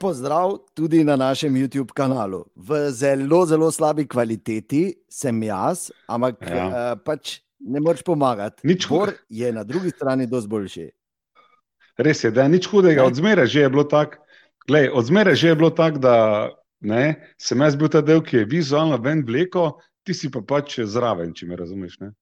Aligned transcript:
Pozdrav 0.00 0.58
tudi 0.74 1.04
na 1.04 1.16
našem 1.16 1.54
YouTube 1.54 1.92
kanalu. 1.92 2.44
V 2.56 2.90
zelo, 2.90 3.46
zelo 3.46 3.70
slabi 3.70 4.08
kvaliteti 4.08 4.96
sem 5.12 5.42
jaz, 5.42 5.90
ampak 6.08 6.40
ja. 6.40 6.66
uh, 6.66 6.96
pač 7.04 7.44
ne 7.60 7.80
moreš 7.84 8.00
pomagati. 8.02 8.64
Nič 8.64 8.88
hudega. 8.88 9.20
Je 9.28 9.52
na 9.52 9.64
drugi 9.64 9.92
strani 9.92 10.26
dosti 10.26 10.48
boljši. 10.48 10.86
Res 12.00 12.24
je, 12.24 12.32
da 12.32 12.48
je 12.48 12.56
nič 12.56 12.66
hudega. 12.72 13.04
Odzmeraj 13.04 13.46
že 13.52 13.60
je 13.60 13.70
bilo 13.70 13.84
tako, 13.84 14.24
odzmeraj 14.72 15.36
že 15.36 15.52
je 15.52 15.56
bilo 15.60 15.70
tako, 15.70 15.98
da 15.98 16.14
ne, 16.80 17.04
sem 17.38 17.60
jaz 17.60 17.76
bil 17.76 17.92
ta 17.92 18.02
del, 18.04 18.22
ki 18.24 18.42
je 18.42 18.48
vizualno 18.48 18.98
ven 19.02 19.24
vleko, 19.26 19.80
ti 20.04 20.16
si 20.16 20.30
pa 20.32 20.42
pač 20.42 20.80
zraven, 20.84 21.34
če 21.36 21.46
me 21.46 21.58
razumeš. 21.60 22.00
Ne? 22.00 22.12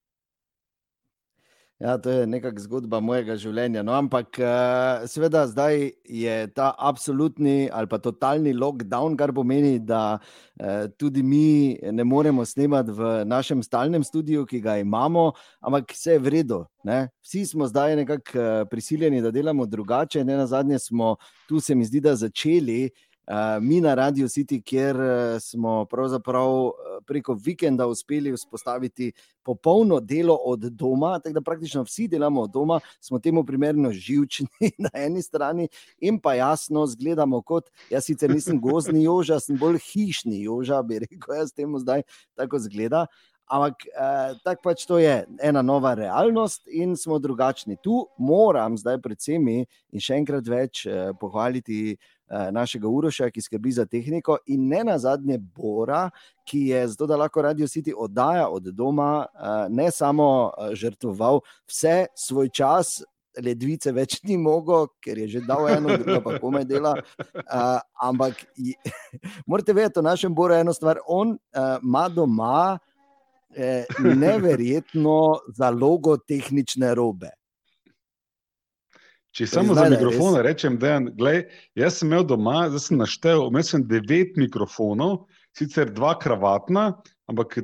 Ja, 1.78 1.92
to 1.94 2.10
je 2.10 2.24
nekakšna 2.26 2.64
zgodba 2.64 2.98
mojega 2.98 3.36
življenja. 3.38 3.84
No, 3.86 3.92
ampak, 3.94 4.34
uh, 4.42 5.04
seveda, 5.06 5.44
zdaj 5.46 5.92
je 6.10 6.34
ta 6.50 6.72
absolutni 6.74 7.68
ali 7.70 7.86
pa 7.86 8.00
totalni 8.02 8.50
lockdown, 8.50 9.14
kar 9.14 9.30
pomeni, 9.30 9.78
da 9.78 10.18
uh, 10.18 10.88
tudi 10.98 11.22
mi 11.22 11.78
ne 11.78 12.02
moremo 12.02 12.42
snemati 12.42 12.90
v 12.90 13.12
našem 13.30 13.62
stalnem 13.62 14.02
studiu, 14.02 14.42
ki 14.42 14.58
ga 14.64 14.74
imamo, 14.82 15.28
ampak 15.62 15.94
vse 15.94 16.16
je 16.16 16.24
v 16.24 16.34
redu. 16.34 16.64
Ne? 16.82 17.12
Vsi 17.22 17.44
smo 17.46 17.70
zdaj 17.70 17.94
nekako 18.02 18.34
uh, 18.34 18.66
prisiljeni, 18.66 19.22
da 19.22 19.30
delamo 19.30 19.66
drugače. 19.66 20.26
Ne 20.26 20.34
na 20.34 20.50
zadnje 20.50 20.82
smo 20.82 21.14
tu, 21.46 21.62
se 21.62 21.78
mi 21.78 21.86
zdi, 21.86 22.02
da 22.02 22.18
začeli. 22.18 22.88
Uh, 22.90 23.07
mi 23.60 23.80
na 23.80 23.94
Radio 23.94 24.28
City, 24.28 24.62
kjer 24.64 24.96
uh, 24.96 25.40
smo 25.40 25.84
pravzaprav 25.84 26.48
uh, 26.48 26.72
preko 27.06 27.34
vikenda 27.34 27.86
uspeli 27.86 28.32
vzpostaviti 28.32 29.12
popolno 29.42 30.00
delo 30.00 30.34
od 30.34 30.60
doma, 30.60 31.18
tako 31.18 31.34
da 31.34 31.40
praktično 31.40 31.82
vsi 31.82 32.08
delamo 32.08 32.40
od 32.40 32.50
doma, 32.50 32.80
smo 33.00 33.18
temu 33.18 33.44
primerno 33.44 33.92
živčni 33.92 34.48
na 34.84 34.90
eni 34.94 35.22
strani 35.22 35.68
in 36.00 36.20
pa 36.20 36.34
jasno 36.34 36.86
zgledamo 36.86 37.42
kot, 37.42 37.70
jaz 37.90 38.04
sicer 38.04 38.30
nisem 38.30 38.60
gozni 38.66 39.02
joža, 39.02 39.40
sem 39.40 39.58
bolj 39.58 39.78
hišni 39.92 40.42
joža, 40.42 40.82
bi 40.82 40.98
rekel, 40.98 41.36
jaz 41.36 41.52
temu 41.52 41.78
zdaj 41.78 42.02
tako 42.36 42.58
zgleda. 42.58 43.06
Ampak 43.48 43.86
eh, 43.88 44.34
tako 44.44 44.60
pač 44.62 44.84
to 44.84 44.98
je 45.00 45.24
ena 45.40 45.62
nova 45.64 45.94
realnost 45.96 46.68
in 46.68 46.96
smo 46.96 47.18
drugačni. 47.18 47.78
Tu 47.82 48.02
moram 48.18 48.76
zdaj, 48.76 49.00
predvsem, 49.00 49.48
in 49.48 50.04
še 50.04 50.18
enkrat 50.20 50.48
več 50.48 50.84
eh, 50.84 51.14
pohvaliti 51.20 51.78
eh, 51.96 52.10
našega 52.52 52.88
Uroša, 52.88 53.30
ki 53.30 53.42
skrbi 53.42 53.72
za 53.72 53.86
tehniko, 53.86 54.38
in 54.46 54.68
ne 54.68 54.84
na 54.84 54.98
zadnje 54.98 55.38
Bora, 55.38 56.10
ki 56.44 56.66
je 56.72 56.88
zato, 56.88 57.06
da 57.06 57.16
lahko 57.16 57.42
Radio 57.42 57.66
City 57.66 57.92
oddaja 57.96 58.48
od 58.48 58.62
doma, 58.62 59.26
eh, 59.34 59.66
ne 59.68 59.90
samo 59.90 60.50
eh, 60.50 60.74
žrtvoval 60.74 61.40
vse 61.68 62.06
svoj 62.16 62.48
čas. 62.48 63.02
Ledvice 63.38 63.92
več 63.94 64.16
ni 64.26 64.34
mogel, 64.40 64.88
ker 65.04 65.18
je 65.18 65.28
že 65.36 65.40
dal 65.46 65.68
eno, 65.70 65.94
drugo 66.00 66.24
pa 66.24 66.38
komaj 66.42 66.64
dela. 66.66 66.96
Uh, 66.98 67.78
ampak 68.02 68.40
morate 69.46 69.76
vedeti, 69.76 70.00
v 70.00 70.08
našem 70.08 70.34
boru 70.34 70.56
je 70.56 70.64
ena 70.64 70.74
stvar. 70.74 70.98
On 71.06 71.36
ima 71.54 72.06
uh, 72.08 72.14
doma 72.14 72.78
eh, 73.54 73.84
neverjetno 74.02 75.38
zalogo 75.54 76.16
tehnične 76.16 76.94
robe. 76.94 77.37
Če 79.36 79.46
samo 79.46 79.74
za 79.76 79.84
mikrofon 79.92 80.38
rečem, 80.42 80.78
da 80.80 80.96
je, 81.34 81.42
jaz 81.78 81.98
sem 82.00 82.08
imel 82.08 82.24
doma, 82.26 82.66
zdaj 82.72 82.84
sem 82.86 83.00
naštel, 83.00 83.44
imel 83.50 83.64
sem 83.66 83.84
devet 83.86 84.38
mikrofonov, 84.40 85.26
sicer 85.58 85.90
dva 85.92 86.14
kravatna, 86.18 86.88
ampak 87.28 87.58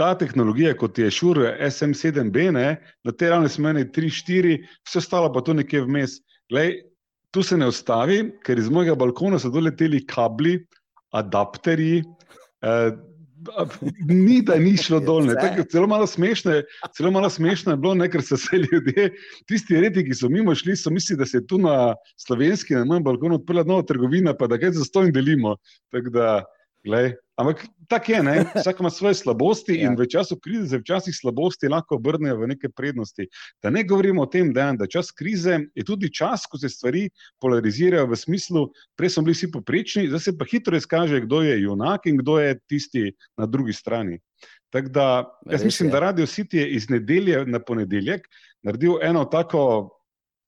ta 0.00 0.12
tehnologija, 0.18 0.74
kot 0.78 0.98
je 0.98 1.10
šur 1.14 1.38
SM7B, 1.68 2.48
ne, 2.56 2.66
na 3.06 3.14
te 3.14 3.30
ravni 3.30 3.50
smo 3.52 3.70
imeli 3.70 3.90
tri, 3.94 4.10
štiri, 4.10 4.58
vse 4.88 5.02
ostalo 5.02 5.30
pa 5.32 5.44
tu 5.46 5.54
nekje 5.54 5.84
vmes. 5.86 6.18
Glej, 6.50 6.80
tu 7.32 7.44
se 7.46 7.56
ne 7.56 7.70
ustavi, 7.70 8.24
ker 8.44 8.58
iz 8.60 8.68
mojega 8.72 8.98
balkona 8.98 9.38
so 9.40 9.52
doleteli 9.54 10.02
kabli, 10.08 10.58
adapterji. 11.16 12.02
Eh, 12.62 12.90
Ni 14.08 14.40
da 14.42 14.56
ni 14.60 14.76
šlo 14.76 15.00
dol. 15.00 15.30
Celo 15.70 15.86
malo 15.90 16.06
smešno 16.06 16.54
je, 16.56 16.64
celo 16.96 17.10
malo 17.10 17.30
smešno 17.30 17.72
je 17.72 17.80
bilo, 17.80 17.94
ne, 17.98 18.08
ker 18.10 18.22
so 18.22 18.36
se 18.40 18.60
ljudje, 18.62 19.10
tisti 19.50 19.80
redi, 19.80 20.04
ki 20.06 20.16
so 20.18 20.30
mimo 20.32 20.54
šli, 20.54 20.76
so 20.76 20.90
mislili, 20.90 21.18
da 21.22 21.26
se 21.26 21.40
je 21.40 21.46
tu 21.46 21.58
na 21.58 21.94
slovenski, 22.20 22.76
na 22.78 22.84
mojem 22.88 23.04
balkonu 23.06 23.40
odprla 23.40 23.64
nova 23.68 23.86
trgovina, 23.88 24.36
pa 24.38 24.46
da 24.50 24.60
kaj 24.60 24.76
za 24.78 24.86
stojim 24.88 25.12
delimo. 25.12 25.56
Tak 25.94 26.10
da, 26.14 26.42
glej, 26.86 27.14
Ampak 27.42 27.64
tako 27.90 28.12
je, 28.12 28.22
ne? 28.22 28.34
vsak 28.62 28.80
ima 28.80 28.90
svoje 28.90 29.18
slabosti 29.18 29.74
in 29.82 29.92
ja. 29.92 29.96
v 29.98 30.06
času 30.08 30.38
krize 30.40 30.68
se 30.70 30.78
včasih 30.78 31.14
slabosti 31.16 31.68
lahko 31.68 31.98
obrnejo 31.98 32.38
v 32.40 32.48
neke 32.54 32.70
prednosti. 32.70 33.26
Da 33.62 33.70
ne 33.70 33.82
govorimo 33.84 34.22
o 34.22 34.30
tem, 34.30 34.52
da 34.54 34.70
je 34.70 34.90
čas 34.96 35.10
krize, 35.10 35.58
je 35.74 35.84
tudi 35.84 36.12
čas, 36.14 36.46
ko 36.46 36.58
se 36.58 36.70
stvari 36.70 37.08
polarizirajo 37.40 38.06
v 38.06 38.16
smislu, 38.16 38.68
prej 38.96 39.16
smo 39.16 39.26
bili 39.26 39.36
vsi 39.36 39.50
poprečni, 39.52 40.08
zdaj 40.08 40.20
se 40.20 40.36
pa 40.38 40.48
hitro 40.48 40.76
izkaže, 40.76 41.20
kdo 41.26 41.42
je 41.42 41.60
junak 41.62 42.06
in 42.06 42.22
kdo 42.22 42.38
je 42.40 42.58
tisti 42.70 43.10
na 43.36 43.46
drugi 43.46 43.72
strani. 43.72 44.20
Tako 44.72 44.88
da 44.88 45.06
jaz 45.50 45.64
mislim, 45.64 45.90
da 45.90 46.00
Radio 46.00 46.26
City 46.26 46.56
je 46.56 46.70
iz 46.78 46.88
nedelje 46.90 47.44
na 47.46 47.60
ponedeljek 47.60 48.28
naredil 48.62 49.02
eno 49.02 49.24
tako, 49.24 49.90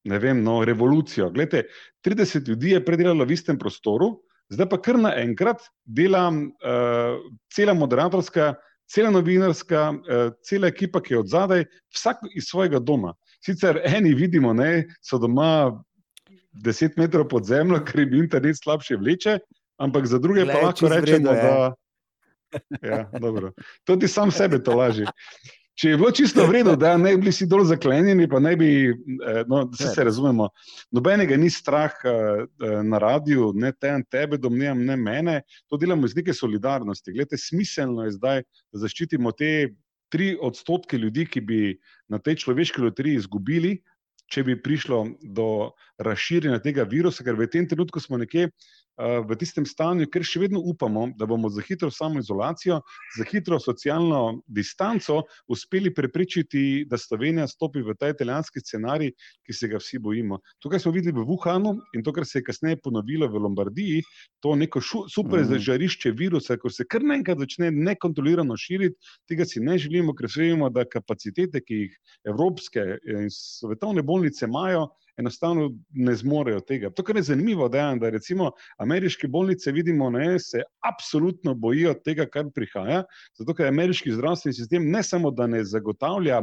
ne 0.05 0.19
vem, 0.19 0.43
no, 0.43 0.65
revolucijo. 0.65 1.31
Glede, 1.31 1.67
30 2.05 2.49
ljudi 2.49 2.71
je 2.71 2.85
predelalo 2.85 3.25
v 3.25 3.33
istem 3.33 3.59
prostoru. 3.59 4.24
Zdaj 4.53 4.69
pa 4.69 4.79
kar 4.83 4.99
naenkrat 5.01 5.65
delam 5.85 6.47
uh, 6.61 7.17
cela 7.55 7.75
moderatorska, 7.75 8.55
cela 8.91 9.11
novinarska, 9.11 9.87
uh, 9.97 10.33
cela 10.45 10.69
ekipa, 10.69 11.01
ki 11.01 11.15
je 11.15 11.21
od 11.23 11.31
zadaj, 11.33 11.65
vsak 11.97 12.27
iz 12.37 12.51
svojega 12.51 12.79
doma. 12.79 13.15
Sicer 13.45 13.81
eni 13.85 14.15
vidimo, 14.15 14.55
da 14.55 14.83
so 15.05 15.19
doma 15.19 15.73
deset 16.53 16.97
metrov 16.97 17.29
pod 17.29 17.49
zemljo, 17.49 17.81
ker 17.85 18.05
jim 18.05 18.15
internet 18.23 18.61
slabše 18.61 18.97
vleče, 19.01 19.39
ampak 19.81 20.07
za 20.07 20.19
druge 20.19 20.45
Glej, 20.45 20.55
pa 20.55 20.67
lahko 20.67 20.89
rečemo, 20.93 21.33
da. 21.33 21.73
Ja, 22.83 23.11
to 23.85 23.97
ti 23.97 24.09
sam 24.09 24.31
sebe 24.31 24.63
to 24.63 24.77
laži. 24.79 25.07
Če 25.75 25.91
je 25.91 25.99
bilo 25.99 26.11
čisto 26.15 26.45
vredno, 26.47 26.77
da 26.79 26.93
ne 26.97 27.17
bi 27.17 27.27
bili 27.27 27.47
dol 27.51 27.65
zaklenjeni, 27.67 28.29
pa 28.31 28.39
ne 28.39 28.53
bi, 28.57 28.69
eh, 28.87 29.41
no, 29.51 29.65
da 29.67 29.79
se, 29.79 29.89
se 29.97 30.05
razumemo, 30.07 30.47
nobenega 30.95 31.37
ni 31.41 31.51
strah 31.51 31.97
eh, 32.07 32.13
eh, 32.15 32.77
na 32.87 33.01
radiju, 33.03 33.51
ne 33.59 33.73
te, 33.75 33.91
tebe, 34.11 34.39
domnevam, 34.39 34.85
ne 34.87 34.97
mene, 34.97 35.41
to 35.67 35.79
delamo 35.81 36.07
iz 36.07 36.15
neke 36.15 36.35
solidarnosti. 36.35 37.17
Glede, 37.17 37.41
smiselno 37.41 38.07
je 38.07 38.15
zdaj, 38.15 38.45
da 38.71 38.85
zaščitimo 38.85 39.35
te 39.35 39.51
tri 40.15 40.37
odstotke 40.39 40.99
ljudi, 40.99 41.27
ki 41.27 41.43
bi 41.43 41.61
na 42.13 42.23
tej 42.23 42.39
človeški 42.45 42.85
loteriji 42.85 43.25
izgubili, 43.25 43.75
če 44.31 44.45
bi 44.47 44.55
prišlo 44.63 45.01
do 45.35 45.73
razširjanja 45.99 46.63
tega 46.65 46.87
virusa, 46.89 47.25
ker 47.25 47.37
v 47.39 47.49
tem 47.51 47.69
trenutku 47.69 48.01
smo 48.01 48.19
nekje 48.19 48.51
v 48.99 49.35
tistem 49.39 49.67
stanju, 49.67 50.07
ker 50.07 50.23
še 50.23 50.45
vedno 50.45 50.61
upamo, 50.63 51.09
da 51.19 51.27
bomo 51.27 51.49
za 51.51 51.63
hitro 51.67 51.91
samoizolacijo, 51.91 52.79
za 53.19 53.25
hitro 53.27 53.59
socialno 53.59 54.41
distanco 54.47 55.25
uspeli 55.51 55.91
preprečiti, 55.95 56.85
da 56.87 56.99
Slovenija 56.99 57.49
stopi 57.51 57.83
v 57.83 57.97
ta 57.99 58.13
italijanski 58.13 58.63
scenarij, 58.63 59.11
ki 59.43 59.53
se 59.53 59.69
ga 59.73 59.81
vsi 59.83 59.99
bojimo. 59.99 60.39
To, 60.63 60.71
kar 60.71 60.83
smo 60.83 60.95
videli 60.95 61.17
v 61.19 61.27
Wuhanu 61.27 61.75
in 61.95 62.07
to, 62.07 62.15
kar 62.15 62.27
se 62.27 62.39
je 62.39 62.47
kasneje 62.47 62.79
ponovilo 62.85 63.27
v 63.29 63.43
Lombardiji, 63.43 64.03
to 64.39 64.55
neko 64.55 64.83
super 64.83 65.43
mm. 65.43 65.51
zažarišče 65.51 66.15
virusa, 66.15 66.59
ko 66.63 66.71
se 66.71 66.87
kar 66.87 67.03
naenkrat 67.03 67.43
začne 67.43 67.73
nekontrolirano 67.75 68.55
širiti, 68.57 68.95
tega 69.27 69.47
si 69.49 69.63
ne 69.63 69.75
želimo, 69.79 70.15
ker 70.15 70.31
vemo, 70.31 70.71
da 70.71 70.87
kapacitete, 70.87 71.65
ki 71.67 71.83
jih 71.83 71.99
evropske 72.31 72.85
in 73.11 73.27
svetovne 73.33 74.07
bolnice 74.07 74.47
imajo, 74.47 74.87
enostavno 75.17 75.71
ne 75.91 76.15
zmorejo 76.15 76.61
tega. 76.61 76.91
To, 76.91 77.03
kar 77.03 77.17
je 77.17 77.23
zanimivo, 77.23 77.69
dejan, 77.69 77.99
da 77.99 78.11
recimo 78.11 78.51
ameriške 78.79 79.29
bolnice 79.29 79.73
vidimo, 79.73 80.11
da 80.11 80.39
se 80.39 80.63
absolutno 80.85 81.55
bojijo 81.55 81.95
tega, 81.95 82.27
kar 82.27 82.51
prihaja, 82.55 83.05
zato 83.39 83.55
ker 83.55 83.67
ameriški 83.67 84.13
zdravstveni 84.13 84.55
sistem 84.55 84.91
ne 84.91 85.03
samo, 85.03 85.31
da 85.31 85.47
ne 85.47 85.65
zagotavlja 85.65 86.43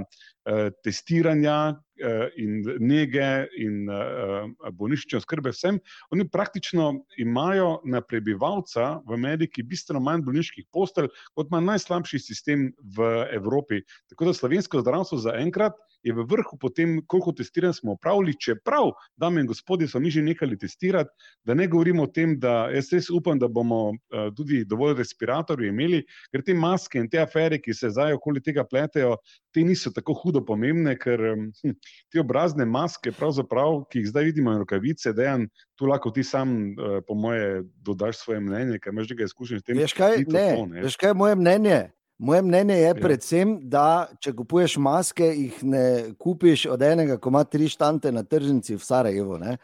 testiranja, 0.83 1.57
Eh, 2.01 2.29
in 2.41 2.63
nege 2.79 3.45
in 3.61 3.85
uh, 3.85 4.47
bolnišnične 4.73 5.19
oskrbe 5.19 5.51
vsem, 5.53 5.77
oni 6.09 6.25
praktično 6.33 6.87
imajo 7.21 7.75
na 7.85 8.01
prebivalca 8.01 8.95
v 9.05 9.13
Ameriki 9.13 9.61
bistveno 9.61 10.01
manj 10.01 10.23
bolniških 10.25 10.65
postelj, 10.73 11.11
kot 11.37 11.51
ima 11.51 11.59
najslabši 11.61 12.19
sistem 12.23 12.71
v 12.97 13.11
Evropi. 13.37 13.83
Tako 14.09 14.31
da 14.31 14.33
slovensko 14.33 14.81
zdravstvo 14.81 15.19
zaenkrat 15.27 15.77
je 16.01 16.15
v 16.17 16.25
vrhu 16.25 16.57
po 16.57 16.71
tem, 16.73 16.95
koliko 17.05 17.35
testiranj 17.37 17.75
smo 17.77 17.93
opravili, 17.93 18.33
čeprav, 18.33 18.95
dame 19.13 19.43
in 19.43 19.51
gospodje, 19.51 19.91
so 19.91 20.01
mi 20.01 20.09
že 20.09 20.23
nekali 20.25 20.57
testirati, 20.57 21.11
da 21.45 21.53
ne 21.53 21.67
govorimo 21.69 22.07
o 22.07 22.09
tem, 22.09 22.33
da 22.39 22.71
jaz 22.73 22.89
res 22.95 23.11
upam, 23.13 23.37
da 23.37 23.45
bomo 23.47 23.91
tudi 24.33 24.63
dovolj 24.65 24.97
respiratorjev 24.97 25.69
imeli, 25.69 26.01
ker 26.33 26.41
te 26.41 26.57
maske 26.57 26.97
in 26.97 27.09
te 27.09 27.21
afere, 27.21 27.61
ki 27.61 27.77
se 27.77 27.93
zdaj 27.93 28.17
okoli 28.17 28.41
tega 28.41 28.65
pletejo, 28.65 29.19
te 29.53 29.63
niso 29.67 29.91
tako 29.93 30.15
hudo 30.17 30.41
pomembne, 30.45 30.95
ker 30.99 31.21
hm, 31.35 31.75
te 32.11 32.21
obrazne 32.21 32.65
maske, 32.65 33.11
ki 33.11 34.01
jih 34.01 34.09
zdaj 34.09 34.29
vidimo, 34.29 34.53
in 34.55 34.63
rokavice, 34.63 35.13
dejan, 35.13 35.47
tu 35.79 35.89
lahko 35.89 36.11
ti 36.11 36.23
sam, 36.23 36.73
uh, 36.75 36.99
po 37.07 37.15
moje, 37.15 37.63
dodaš 37.83 38.21
svoje 38.23 38.39
mnenje, 38.39 38.79
ker 38.79 38.93
imaš 38.93 39.11
nekaj 39.11 39.31
izkušenj 39.31 39.59
s 39.59 39.67
tem. 39.67 39.81
Veš 39.81 39.95
kaj, 39.97 40.23
ne, 40.27 40.45
to, 40.55 40.65
ne. 40.71 40.85
veš 40.85 40.97
kaj 40.99 41.13
je 41.13 41.19
moje 41.23 41.35
mnenje? 41.35 41.81
Moje 42.21 42.41
mnenje 42.45 42.75
je 42.77 42.89
ja. 42.89 42.93
predvsem, 42.93 43.53
da 43.69 43.85
če 44.21 44.35
kupuješ 44.37 44.75
maske, 44.77 45.25
jih 45.25 45.63
ne 45.65 45.85
kupiš 46.21 46.67
od 46.69 46.83
enega, 46.85 47.17
ko 47.17 47.31
ima 47.33 47.41
tri 47.49 47.65
štante 47.71 48.11
na 48.13 48.21
tržnici 48.21 48.77
v 48.77 48.85
Sarajevo. 48.85 49.39
Ne? 49.41 49.55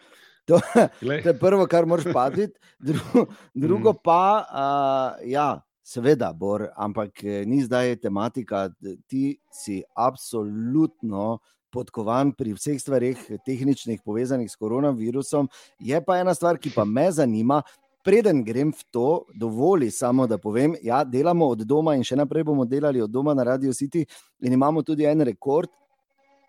To, 0.47 0.57
to 1.03 1.13
je 1.29 1.35
prvo, 1.37 1.67
kar 1.69 1.85
moraš 1.85 2.09
paziti. 2.13 2.57
Drugo, 2.79 3.27
drugo 3.53 3.91
mm. 3.91 4.01
pa, 4.03 4.23
uh, 4.47 5.29
ja, 5.29 5.61
seveda, 5.87 6.33
bor, 6.33 6.67
ampak 6.75 7.23
eh, 7.23 7.45
ni 7.47 7.61
zdaj 7.63 7.95
tematika. 8.03 8.67
Ti 9.07 9.37
si 9.51 9.81
absolutno 9.95 11.39
podkovan 11.71 12.33
pri 12.35 12.55
vseh 12.57 12.79
stvarih, 12.81 13.19
tehničnih, 13.45 14.01
povezanih 14.03 14.51
s 14.51 14.59
koronavirusom. 14.59 15.47
Je 15.79 15.99
pa 16.03 16.19
ena 16.19 16.35
stvar, 16.35 16.59
ki 16.59 16.73
pa 16.75 16.85
me 16.85 17.07
zanima. 17.11 17.61
Preden 18.07 18.39
grem 18.43 18.71
v 18.71 18.83
to, 18.91 19.27
dovoli 19.35 19.91
samo, 19.91 20.27
da 20.27 20.37
povem, 20.39 20.77
da 20.79 20.83
ja, 20.83 20.99
delamo 21.03 21.49
od 21.51 21.65
doma 21.67 21.95
in 21.97 22.05
še 22.07 22.15
naprej 22.15 22.45
bomo 22.47 22.63
delali 22.63 23.01
od 23.03 23.11
doma 23.11 23.33
na 23.35 23.43
Radio 23.43 23.73
City, 23.75 24.05
in 24.39 24.55
imamo 24.55 24.83
tudi 24.83 25.03
en 25.03 25.25
rekord. 25.27 25.71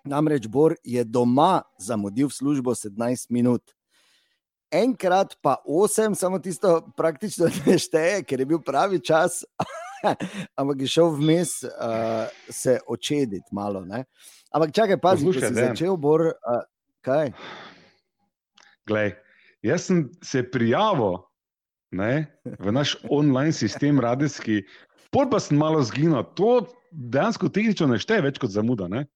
Namreč 0.06 0.46
Bor 0.46 0.76
je 0.86 1.02
doma 1.04 1.62
zamudil 1.82 2.30
v 2.30 2.36
službo 2.36 2.74
17 2.78 3.26
minut 3.34 3.74
enkrat 4.70 5.36
pa 5.42 5.56
osem, 5.66 6.14
samo 6.14 6.38
tisto 6.38 6.80
praktično 6.96 7.48
ne 7.66 7.78
šteje, 7.78 8.22
ker 8.28 8.40
je 8.40 8.46
bil 8.46 8.60
pravi 8.64 9.00
čas, 9.04 9.44
ampak 10.58 10.80
je 10.84 10.90
šel 10.90 11.12
vmes 11.16 11.62
uh, 11.64 12.28
se 12.50 12.78
očediti 12.86 13.48
malo. 13.52 13.84
Ne? 13.84 14.04
Ampak 14.54 14.74
čakaj, 14.74 15.00
pazi, 15.02 15.32
če 15.32 15.48
si 15.48 15.54
začel, 15.54 15.96
bor, 16.00 16.28
uh, 16.32 16.60
kaj? 17.04 17.32
Glej, 18.88 19.12
jaz 19.66 19.88
sem 19.90 20.06
se 20.24 20.44
prijavil 20.50 21.18
ne, 21.92 22.28
v 22.44 22.72
naš 22.72 22.96
online 23.10 23.52
sistem, 23.52 24.00
radijski, 24.00 24.62
pol 25.12 25.28
pa 25.30 25.40
sem 25.40 25.58
malo 25.60 25.82
zginil. 25.84 26.22
To 26.36 26.68
dejansko 26.92 27.48
tehnično 27.52 27.88
ne 27.90 27.98
šteje 28.00 28.24
več 28.24 28.40
kot 28.40 28.52
zamuda. 28.52 28.88
Ne? 28.92 29.06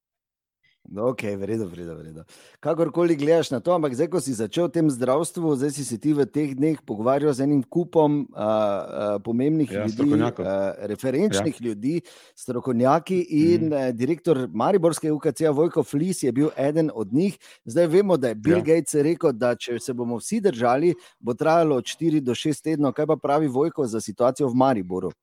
Ok, 0.90 1.23
vredo, 1.38 1.67
vredo, 1.67 1.94
vredo. 1.94 2.25
Kakorkoli 2.61 3.14
gledaš 3.17 3.50
na 3.50 3.61
to, 3.61 3.70
ampak 3.73 3.94
zdaj, 3.94 4.08
ko 4.11 4.20
si 4.20 4.34
začel 4.34 4.67
v 4.67 4.75
tem 4.75 4.87
zdravstvu, 4.90 5.55
zdaj 5.55 5.70
si 5.79 5.84
se 5.87 5.94
ti 5.94 6.11
v 6.11 6.26
teh 6.26 6.58
dneh 6.58 6.82
pogovarjal 6.82 7.31
z 7.31 7.46
enim 7.46 7.62
kupom 7.62 8.26
uh, 8.26 8.34
uh, 8.34 9.17
pomembnih 9.23 9.70
ja, 9.70 9.87
ljudi, 9.87 10.19
uh, 10.19 10.75
referenčnih 10.90 11.55
ja. 11.55 11.64
ljudi, 11.70 12.02
strokovnjaki 12.34 13.23
in 13.31 13.70
mm. 13.70 13.73
uh, 13.73 13.88
direktor 13.94 14.50
Mariborske 14.50 15.12
UKC, 15.14 15.55
Vojko 15.55 15.87
Flis, 15.87 16.26
je 16.26 16.32
bil 16.34 16.50
eden 16.58 16.90
od 16.94 17.14
njih. 17.14 17.38
Zdaj 17.64 17.87
vemo, 17.87 18.19
da 18.19 18.34
je 18.34 18.43
Bill 18.43 18.61
ja. 18.61 18.75
Gates 18.75 18.99
rekel, 18.99 19.32
da 19.32 19.55
če 19.55 19.79
se 19.79 19.94
bomo 19.94 20.19
vsi 20.19 20.43
držali, 20.43 20.96
bo 21.23 21.34
trajalo 21.38 21.79
od 21.79 21.87
4 21.87 22.20
do 22.20 22.34
6 22.34 22.58
tednov. 22.58 22.93
Kaj 22.99 23.06
pa 23.06 23.17
pravi 23.17 23.46
Vojko 23.46 23.87
za 23.87 24.02
situacijo 24.02 24.50
v 24.50 24.58
Mariboru? 24.58 25.14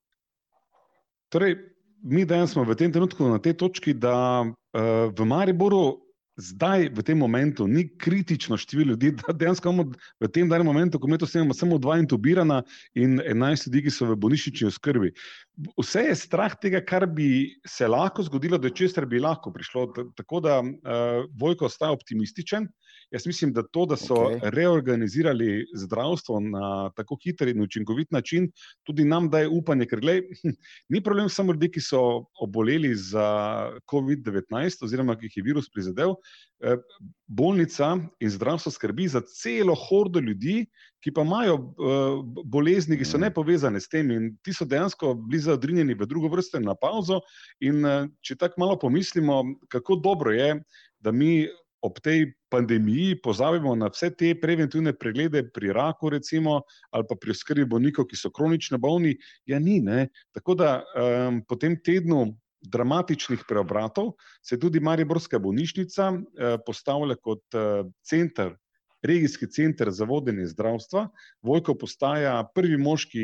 Torej, 1.30 1.60
mi 2.04 2.26
danes 2.26 2.52
smo 2.52 2.64
v 2.64 2.76
tem 2.76 2.92
trenutku 2.92 3.28
na 3.30 3.40
tej 3.40 3.58
točki, 3.60 3.94
da 3.94 4.44
uh, 4.46 5.10
v 5.12 5.26
Mariboru 5.26 6.00
zdaj, 6.40 6.90
v 6.96 7.04
tem 7.04 7.20
momentu, 7.20 7.68
ni 7.68 7.84
kritično 7.98 8.58
število 8.58 8.96
ljudi, 8.96 9.12
da 9.20 9.36
dejansko 9.36 9.70
imamo 9.70 9.92
v 10.24 10.32
tem 10.32 10.50
danem 10.50 10.66
momentu, 10.66 11.00
ko 11.00 11.08
mi 11.08 11.20
to 11.20 11.28
snemamo, 11.28 11.54
samo 11.54 11.78
dva 11.78 12.00
intubirana 12.00 12.62
in 12.96 13.20
enajst 13.20 13.68
ljudi, 13.68 13.84
ki 13.88 13.94
so 13.94 14.08
v 14.10 14.18
bolnišnični 14.24 14.70
oskrbi. 14.72 15.12
Vse 15.76 16.08
je 16.08 16.16
strah 16.16 16.56
tega, 16.56 16.82
kar 16.82 17.06
bi 17.06 17.60
se 17.68 17.88
lahko 17.88 18.24
zgodilo, 18.24 18.58
do 18.58 18.72
česar 18.72 19.06
bi 19.06 19.20
lahko 19.20 19.52
prišlo. 19.52 19.90
Tako 20.16 20.44
da 20.46 20.60
uh, 20.64 21.28
Vojko 21.40 21.68
ostaja 21.68 21.92
optimističen. 21.92 22.70
Jaz 23.12 23.26
mislim, 23.26 23.54
da 23.54 23.64
to, 23.64 23.86
da 23.90 23.98
so 23.98 24.16
okay. 24.16 24.40
reorganizirali 24.54 25.66
zdravstvo 25.76 26.40
na 26.40 26.92
tako 26.96 27.18
hiter 27.24 27.48
in 27.48 27.62
učinkovit 27.62 28.12
način, 28.12 28.52
tudi 28.84 29.06
nam 29.06 29.30
daje 29.30 29.48
upanje, 29.48 29.88
ker 29.90 30.00
gled, 30.00 30.24
ni 30.94 31.02
problem 31.04 31.30
samo 31.30 31.54
ljudi, 31.54 31.72
ki 31.72 31.82
so 31.82 32.02
oboleli 32.42 32.94
za 32.96 33.26
COVID-19 33.92 34.86
oziroma 34.86 35.18
ki 35.18 35.26
jih 35.26 35.38
je 35.38 35.44
virus 35.44 35.72
prizadel. 35.74 36.14
Eh, 36.62 36.78
bolnica 37.28 37.98
in 38.20 38.30
zdravstvo 38.30 38.72
skrbi 38.72 39.08
za 39.08 39.22
celo 39.22 39.76
hordo 39.76 40.20
ljudi, 40.20 40.66
ki 41.04 41.14
pa 41.16 41.24
imajo 41.26 41.56
eh, 41.56 42.42
bolezni, 42.46 42.98
ki 42.98 43.06
so 43.08 43.18
ne 43.18 43.32
povezane 43.34 43.80
s 43.80 43.90
tem, 43.90 44.12
in 44.12 44.36
ti 44.44 44.54
so 44.54 44.68
dejansko 44.70 45.14
bili 45.16 45.42
zaodrinjeni 45.42 45.96
v 45.98 46.06
drugo 46.06 46.30
vrsto 46.30 46.60
na 46.60 46.76
pauzo. 46.76 47.22
In 47.64 47.86
eh, 47.86 48.06
če 48.22 48.36
tako 48.36 48.62
malo 48.66 48.78
pomislimo, 48.80 49.42
kako 49.70 49.96
dobro 50.04 50.36
je, 50.36 50.60
da 51.00 51.12
mi 51.12 51.48
ob 51.82 52.00
tej 52.04 52.34
pandemiji 52.52 53.22
pozabimo 53.24 53.76
na 53.76 53.88
vse 53.88 54.10
te 54.18 54.34
preventivne 54.36 54.94
preglede 54.94 55.46
pri 55.54 55.72
raku, 55.74 56.10
recimo, 56.10 56.62
ali 56.92 57.06
pa 57.10 57.16
pri 57.16 57.36
skrbi 57.36 57.66
bolnikov, 57.66 58.10
ki 58.10 58.20
so 58.20 58.32
kronično 58.32 58.78
bolni, 58.78 59.16
ja, 59.46 59.60
ni. 59.60 59.80
Ne? 59.82 60.10
Tako 60.36 60.56
da 60.60 60.80
um, 60.84 61.42
po 61.48 61.56
tem 61.56 61.78
tednu 61.80 62.34
dramatičnih 62.60 63.46
preobratov 63.48 64.18
se 64.44 64.60
tudi 64.60 64.80
Mariborska 64.84 65.40
bolnišnica 65.40 66.10
uh, 66.12 66.58
postavila 66.66 67.16
kot 67.16 67.46
uh, 67.56 67.88
center 68.04 68.58
regijski 69.04 69.48
center 69.48 69.92
za 69.92 70.06
vodenje 70.06 70.46
zdravstva. 70.46 71.08
Vojko 71.42 71.76
postaja 71.80 72.44
prvi 72.56 72.78
mož, 72.78 73.06
ki 73.12 73.24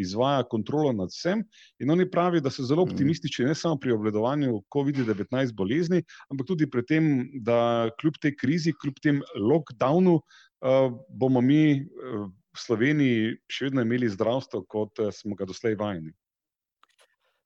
izvaja 0.00 0.44
kontrolo 0.50 0.92
nad 0.92 1.12
vsem. 1.12 1.42
In 1.82 1.90
oni 1.90 2.08
pravijo, 2.10 2.44
da 2.44 2.50
so 2.50 2.64
zelo 2.64 2.84
mhm. 2.84 2.92
optimistični 2.92 3.46
ne 3.50 3.54
samo 3.54 3.76
pri 3.76 3.92
obvladovanju 3.92 4.62
COVID-19 4.74 5.54
bolezni, 5.54 6.02
ampak 6.30 6.46
tudi 6.46 6.70
pri 6.70 6.84
tem, 6.86 7.10
da 7.44 7.90
kljub 8.00 8.20
tej 8.22 8.36
krizi, 8.36 8.74
kljub 8.82 9.02
tem 9.02 9.22
lockdownu, 9.36 10.18
uh, 10.18 10.92
bomo 11.08 11.40
mi 11.40 11.80
uh, 11.82 12.28
v 12.28 12.58
Sloveniji 12.58 13.36
še 13.50 13.68
vedno 13.68 13.84
imeli 13.86 14.08
zdravstvo, 14.10 14.64
kot 14.68 15.02
uh, 15.02 15.12
smo 15.14 15.38
ga 15.38 15.48
doslej 15.48 15.78
vajeni. 15.78 16.14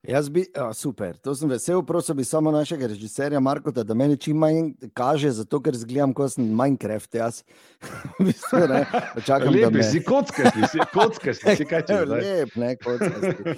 Jaz 0.09 0.29
bi, 0.35 0.43
a, 0.59 0.73
super, 0.75 1.15
to 1.23 1.31
sem 1.39 1.47
vesel, 1.47 1.79
prosil 1.87 2.17
bi 2.19 2.25
samo 2.27 2.51
našega 2.51 2.89
režiserja 2.91 3.41
Marka, 3.41 3.71
da 3.71 3.95
me 3.95 4.17
čim 4.17 4.37
manj 4.37 4.73
kaže, 4.99 5.31
zato 5.31 5.61
ker 5.63 5.77
zgledam 5.79 6.11
kot 6.15 6.35
Minecraft. 6.39 7.15
Jaz 7.15 7.43
mislim, 8.19 8.67
da 8.67 9.05
čakam, 9.27 9.55
da 9.55 9.71
me... 9.71 9.83
si 9.83 10.03
kocka, 10.03 10.51
si 10.73 10.83
kocka, 10.93 11.35
si 11.35 11.65
kaj 11.65 11.87
če. 11.87 12.01
Lep, 12.11 12.57
ne, 12.59 12.75
kocka. 12.83 13.55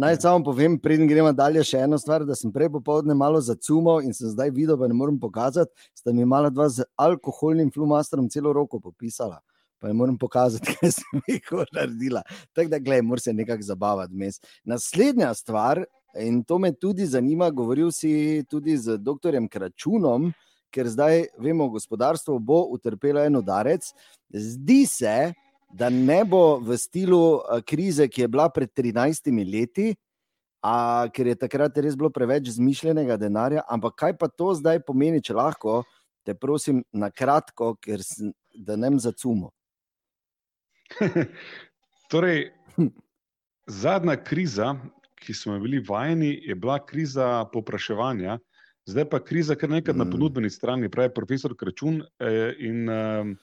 Naj 0.00 0.16
samo 0.24 0.44
povem, 0.48 0.78
preden 0.80 1.12
gremo 1.12 1.32
dalje, 1.36 1.60
še 1.68 1.84
eno 1.84 2.00
stvar, 2.00 2.24
da 2.24 2.32
sem 2.32 2.52
prej 2.52 2.72
popovdne 2.78 3.12
malo 3.12 3.44
zacumal 3.44 4.00
in 4.00 4.16
sem 4.16 4.32
zdaj 4.32 4.48
videl, 4.48 4.80
pa 4.80 4.88
ne 4.88 4.96
morem 4.96 5.20
pokazati, 5.20 5.76
sta 5.92 6.16
mi 6.16 6.24
mala 6.24 6.48
dva 6.48 6.72
z 6.72 6.88
alkoholnim 6.96 7.68
flumastrom 7.68 8.32
celo 8.32 8.56
roko 8.56 8.80
popisala 8.80 9.44
pa 9.84 9.88
jim 9.88 9.96
moram 9.96 10.16
pokazati, 10.18 10.64
kaj 10.80 10.90
sem 10.96 11.20
jih 11.28 11.50
naredila. 11.76 12.22
Tako 12.56 12.70
da, 12.72 12.78
gledaj, 12.78 13.02
moram 13.02 13.20
se 13.20 13.32
nekako 13.32 13.62
zabavati. 13.62 14.14
Mes. 14.14 14.40
Naslednja 14.64 15.34
stvar, 15.34 15.82
in 16.16 16.40
to 16.44 16.58
me 16.58 16.70
tudi 16.72 17.04
zanima, 17.06 17.50
govoril 17.50 17.90
si 17.92 18.44
tudi 18.48 18.78
z 18.80 18.96
dr. 18.96 19.36
Kračunom, 19.50 20.30
ker 20.72 20.88
zdaj 20.88 21.26
vemo, 21.38 21.66
gospodarstvo 21.68 22.38
bo 22.38 22.62
utrpelo 22.72 23.20
en 23.20 23.36
udarec. 23.36 23.90
Zdi 24.32 24.86
se, 24.88 25.34
da 25.68 25.90
ne 25.90 26.22
bo 26.24 26.56
v 26.64 26.78
stilu 26.80 27.42
krize, 27.68 28.06
ki 28.08 28.22
je 28.24 28.28
bila 28.28 28.48
pred 28.48 28.72
13 28.72 29.28
leti. 29.52 29.90
A, 30.64 31.10
ker 31.12 31.28
je 31.28 31.34
takrat 31.36 31.76
res 31.76 31.92
bilo 31.92 32.08
preveč 32.08 32.48
zmišljenega 32.56 33.18
denarja, 33.20 33.66
ampak 33.68 33.98
kaj 34.00 34.16
pa 34.16 34.30
to 34.32 34.54
zdaj 34.56 34.80
pomeni, 34.86 35.20
če 35.20 35.36
lahko, 35.36 35.82
te 36.24 36.32
prosim, 36.32 36.80
na 36.88 37.10
kratko, 37.12 37.74
ker 37.84 38.00
sem, 38.00 38.32
da 38.56 38.78
ne 38.80 38.88
zacumo. 38.96 39.52
torej, 42.12 42.50
zadnja 43.66 44.16
kriza, 44.16 44.74
ki 45.24 45.34
smo 45.34 45.54
jo 45.54 45.60
bili 45.60 45.80
vajeni, 45.88 46.32
je 46.42 46.54
bila 46.54 46.78
kriza 46.86 47.44
popraševanja, 47.52 48.38
zdaj 48.86 49.08
pa 49.10 49.20
kriza, 49.24 49.54
kar 49.54 49.70
nekaj 49.70 49.94
mm. 49.94 49.98
na 49.98 50.10
ponudbeni 50.10 50.50
strani, 50.50 50.90
pravi 50.90 51.14
profesor 51.14 51.56
Kračun. 51.56 52.02
Eh, 52.20 52.52
in, 52.58 52.88
eh, 52.88 53.34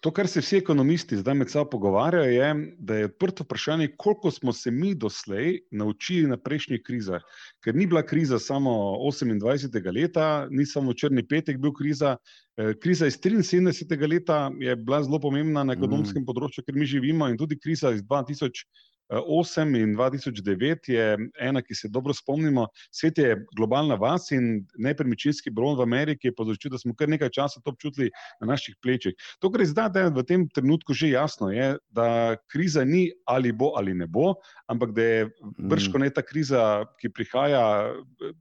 To, 0.00 0.08
kar 0.16 0.28
se 0.32 0.40
vsi 0.40 0.56
ekonomisti 0.56 1.18
zdaj 1.20 1.34
med 1.36 1.50
sabo 1.52 1.68
pogovarjajo, 1.74 2.30
je, 2.32 2.76
da 2.78 2.96
je 2.96 3.08
odprto 3.10 3.44
vprašanje, 3.44 3.90
koliko 4.00 4.30
smo 4.30 4.52
se 4.52 4.70
mi 4.70 4.94
doslej 4.94 5.58
naučili 5.70 6.28
na 6.30 6.38
prejšnjih 6.40 6.80
krizah. 6.86 7.20
Ker 7.64 7.76
ni 7.76 7.86
bila 7.86 8.00
kriza 8.02 8.38
samo 8.38 8.70
28. 9.04 9.92
leta, 9.94 10.46
ni 10.50 10.64
samo 10.66 10.94
črni 10.94 11.26
petek 11.28 11.60
bil 11.60 11.74
kriza. 11.76 12.16
Eh, 12.56 12.72
kriza 12.80 13.06
iz 13.06 13.20
73. 13.20 14.08
leta 14.08 14.50
je 14.60 14.76
bila 14.76 15.02
zelo 15.02 15.20
pomembna 15.20 15.64
na 15.64 15.76
ekonomskem 15.76 16.22
mm. 16.22 16.28
področju, 16.32 16.64
ker 16.64 16.80
mi 16.80 16.88
živimo, 16.88 17.28
in 17.28 17.36
tudi 17.36 17.60
kriza 17.60 17.92
iz 17.92 18.00
2008. 18.00 18.64
2008 19.10 19.76
in 19.82 19.96
2009 19.96 20.88
je 20.88 21.18
ena, 21.40 21.62
ki 21.62 21.74
se 21.74 21.88
dobro 21.88 22.14
spomnimo. 22.14 22.68
Svet 22.90 23.18
je 23.18 23.36
globalna 23.56 23.94
vas 23.94 24.30
in 24.30 24.66
nepremičninski 24.78 25.50
bron 25.50 25.76
v 25.78 25.82
Ameriki 25.82 26.28
je 26.28 26.34
povzročil, 26.34 26.70
da 26.70 26.78
smo 26.78 26.94
kar 26.94 27.08
nekaj 27.08 27.30
časa 27.34 27.60
to 27.60 27.74
občutili 27.74 28.10
na 28.40 28.52
naših 28.52 28.76
plečih. 28.82 29.14
To, 29.40 29.50
kar 29.50 29.64
je 29.64 29.72
zdaj 29.72 30.10
v 30.14 30.24
tem 30.26 30.48
trenutku 30.48 30.94
že 30.94 31.10
jasno, 31.10 31.50
je, 31.50 31.76
da 31.90 32.36
kriza 32.50 32.84
ni 32.84 33.10
ali 33.26 33.52
bo 33.52 33.72
ali 33.76 33.94
ne 33.94 34.06
bo, 34.06 34.34
ampak 34.70 34.92
da 34.94 35.02
je 35.02 35.30
brško 35.58 35.98
ne 35.98 36.10
ta 36.10 36.22
kriza, 36.22 36.86
ki 37.00 37.10
prihaja, 37.10 37.94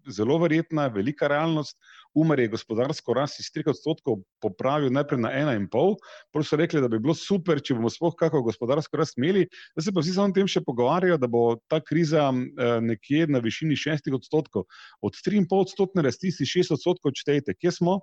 zelo 0.07 0.37
verjetna, 0.37 0.87
velika 0.87 1.27
realnost. 1.27 1.77
Umar 2.19 2.39
je 2.39 2.49
gospodarsko 2.51 3.13
rast 3.15 3.39
iz 3.39 3.47
3 3.55 3.71
odstotkov 3.71 4.19
popravil 4.43 4.91
najprej 4.93 5.21
na 5.23 5.31
1,5, 5.31 5.95
prav 6.33 6.45
so 6.47 6.59
rekli, 6.59 6.81
da 6.83 6.91
bi 6.91 6.99
bilo 6.99 7.15
super, 7.15 7.61
če 7.63 7.77
bomo 7.77 7.91
sploh 7.93 8.15
kakšno 8.19 8.43
gospodarsko 8.47 8.99
rast 8.99 9.19
imeli, 9.21 9.47
da 9.75 9.85
se 9.85 9.93
pa 9.95 10.03
vsi 10.03 10.17
samo 10.17 10.33
o 10.33 10.37
tem 10.37 10.49
še 10.49 10.63
pogovarjajo, 10.67 11.19
da 11.21 11.31
bo 11.31 11.43
ta 11.71 11.81
kriza 11.83 12.29
eh, 12.29 12.77
nekje 12.83 13.29
na 13.31 13.43
višini 13.43 13.79
6 13.79 14.11
odstotkov. 14.19 14.67
Od 15.01 15.19
3,5 15.25 15.59
odstotne 15.63 16.05
rasti 16.05 16.33
si 16.35 16.47
6 16.47 16.75
odstotkov 16.77 17.13
odštejte. 17.13 17.55
Kje 17.59 17.77
smo? 17.79 17.99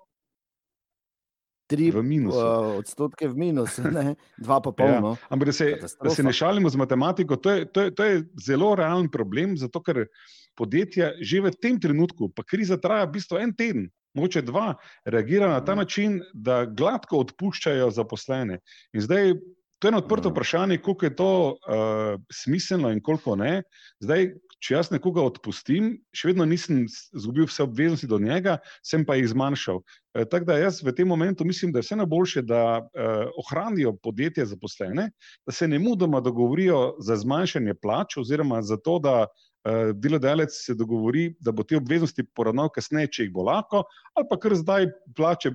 Tri 1.66 1.90
v 1.90 1.99
minusu. 2.02 2.38
Uh, 2.38 2.78
odstotke 2.78 3.26
v 3.26 3.35
minusu, 3.35 3.82
ne? 3.90 4.14
dva 4.38 4.62
pa 4.62 4.70
polno. 4.70 5.18
Ja. 5.18 5.35
Ampak 5.35 5.50
da 5.50 5.54
se, 5.54 5.66
da 5.82 6.11
se 6.14 6.23
ne 6.23 6.30
šalimo 6.30 6.70
z 6.70 6.78
matematiko, 6.78 7.37
to 7.42 7.50
je, 7.50 7.66
to, 7.66 7.82
je, 7.82 7.90
to 7.90 8.06
je 8.06 8.20
zelo 8.38 8.75
realen 8.78 9.11
problem, 9.11 9.56
zato 9.58 9.82
ker 9.82 10.06
podjetja 10.54 11.18
že 11.18 11.42
v 11.42 11.50
tem 11.58 11.80
trenutku, 11.82 12.30
pa 12.30 12.46
kriza 12.46 12.78
traja 12.78 13.11
v 13.11 13.18
bistvu 13.18 13.42
en 13.42 13.50
teden, 13.50 13.90
moče 14.16 14.42
dva, 14.42 14.75
reagira 15.04 15.49
na 15.52 15.61
ta 15.64 15.75
mhm. 15.75 15.85
način, 15.85 16.18
da 16.35 16.64
gladko 16.64 17.23
odpuščajo 17.26 17.90
zaposlene. 17.90 18.61
In 18.92 19.04
zdaj, 19.04 19.35
to 19.78 19.88
je 19.88 19.92
eno 19.92 19.99
odprto 19.99 20.28
mhm. 20.28 20.35
vprašanje, 20.35 20.78
koliko 20.78 21.06
je 21.06 21.16
to 21.16 21.30
uh, 21.50 22.20
smiselno 22.32 22.90
in 22.92 23.02
koliko 23.02 23.37
ne. 23.37 23.62
Zdaj, 24.00 24.30
če 24.64 24.75
jaz 24.75 24.88
nekoga 24.90 25.20
odpustim, 25.20 25.90
še 26.16 26.30
vedno 26.30 26.46
nisem 26.49 26.87
izgubil 26.88 27.44
vse 27.46 27.66
obveznosti 27.66 28.08
do 28.08 28.18
njega, 28.18 28.56
sem 28.85 29.04
pa 29.04 29.18
jih 29.18 29.28
zmanjšal. 29.28 29.82
E, 30.16 30.25
tako 30.25 30.49
da 30.49 30.56
jaz 30.58 30.80
v 30.82 30.94
tem 30.96 31.08
momentu 31.08 31.44
mislim, 31.44 31.75
da 31.75 31.82
je 31.82 31.87
vse 31.87 31.99
najboljše, 32.00 32.42
da 32.49 32.62
uh, 32.80 33.28
ohranijo 33.44 33.92
podjetje 34.02 34.46
zaposlene, 34.49 35.11
da 35.46 35.52
se 35.52 35.68
ne 35.68 35.78
mudoma 35.78 36.23
dogovorijo 36.25 36.96
za 37.04 37.18
zmanjšanje 37.20 37.76
plač 37.82 38.16
oziroma 38.16 38.62
za 38.64 38.80
to, 38.80 38.96
da 38.99 39.18
uh, 39.26 39.45
delodajalec 39.94 40.54
se 40.54 40.75
dogovori, 40.75 41.30
da 41.40 41.52
bo 41.52 41.64
te 41.66 41.76
obveznosti 41.76 42.25
poravnal 42.35 42.70
kasneje, 42.73 43.11
če 43.12 43.26
jih 43.26 43.32
bo 43.35 43.46
lahko, 43.49 43.85
ali 44.14 44.28
pa 44.30 44.38
kar 44.40 44.54
zdaj 44.54 44.90
plače 45.16 45.54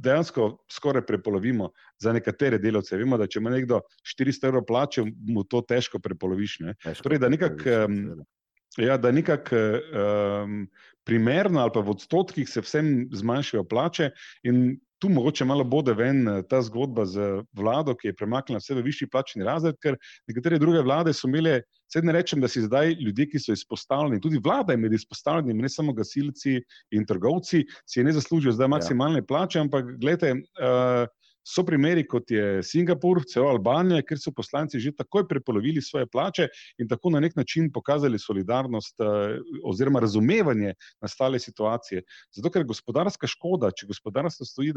dejansko 0.00 0.50
skoraj 0.72 1.04
prepolovimo 1.06 1.70
za 2.00 2.12
nekatere 2.12 2.58
delavce. 2.58 2.96
Vemo, 2.96 3.18
da 3.20 3.28
če 3.28 3.40
ima 3.42 3.52
nekdo 3.52 3.82
400 4.16 4.48
evrov 4.48 4.64
plače, 4.68 5.04
mu 5.28 5.44
to 5.44 5.60
težko 5.60 6.00
prepoloviš. 6.00 6.60
Ne? 6.64 6.76
Težko 6.84 7.08
torej, 7.08 7.22
da 7.22 7.32
nekako. 7.32 7.80
Ja, 8.78 8.94
da 9.02 9.10
nekako 9.10 9.56
um, 9.58 10.68
primerno 11.02 11.58
ali 11.58 11.72
pa 11.74 11.80
v 11.82 11.90
odstotkih 11.90 12.46
se 12.48 12.62
vsem 12.62 13.08
zmanjšajo 13.18 13.64
plače, 13.66 14.12
in 14.46 14.78
tu 15.02 15.08
mogoče 15.08 15.44
malo 15.44 15.64
bode 15.64 15.94
ven 15.96 16.28
eh, 16.28 16.42
ta 16.48 16.60
zgodba 16.62 17.06
z 17.08 17.42
vlado, 17.56 17.96
ki 17.96 18.12
je 18.12 18.16
premaknila 18.16 18.60
vse 18.60 18.76
v 18.76 18.84
višji 18.86 19.08
plačni 19.10 19.44
razred, 19.44 19.78
ker 19.82 19.96
nekatere 20.30 20.60
druge 20.60 20.84
vlade 20.86 21.14
so 21.16 21.28
imele, 21.28 21.62
sedaj 21.92 22.06
ne 22.06 22.16
rečem, 22.16 22.40
da 22.40 22.48
si 22.48 22.62
zdaj 22.62 22.94
ljudje, 23.00 23.28
ki 23.32 23.42
so 23.42 23.54
izpostavljeni, 23.56 24.20
tudi 24.22 24.40
vlada 24.44 24.72
je 24.76 24.82
med 24.82 24.92
izpostavljenimi, 24.96 25.66
ne 25.66 25.68
samo 25.68 25.92
gasilci 25.92 26.60
in 26.96 27.06
trgovci, 27.06 27.64
si 27.86 28.04
ne 28.04 28.12
zaslužijo 28.12 28.52
zdaj 28.56 28.70
ja. 28.70 28.74
maksimalne 28.76 29.24
ja. 29.24 29.28
plače, 29.28 29.64
ampak 29.66 29.96
gledajte. 29.98 30.36
Uh, 30.60 31.08
So 31.46 31.64
primeri, 31.64 32.02
kot 32.06 32.30
je 32.30 32.60
Singapur, 32.62 33.22
celo 33.28 33.48
Albanija, 33.50 34.04
kjer 34.06 34.20
so 34.20 34.32
poslanci 34.36 34.80
že 34.80 34.92
takoj 34.96 35.24
prepolovili 35.28 35.82
svoje 35.82 36.06
plače 36.06 36.48
in 36.78 36.88
tako 36.88 37.10
na 37.10 37.20
nek 37.20 37.36
način 37.36 37.70
pokazali 37.72 38.18
solidarnost 38.18 39.00
eh, 39.00 39.38
oziroma 39.64 40.00
razumevanje 40.00 40.74
nastale 41.00 41.38
situacije. 41.38 42.02
Zato, 42.36 42.50
ker 42.50 42.64
gospodarska 42.68 43.26
škoda, 43.26 43.72
če 43.72 43.88
gospodarstvo 43.88 44.46
stoji, 44.46 44.74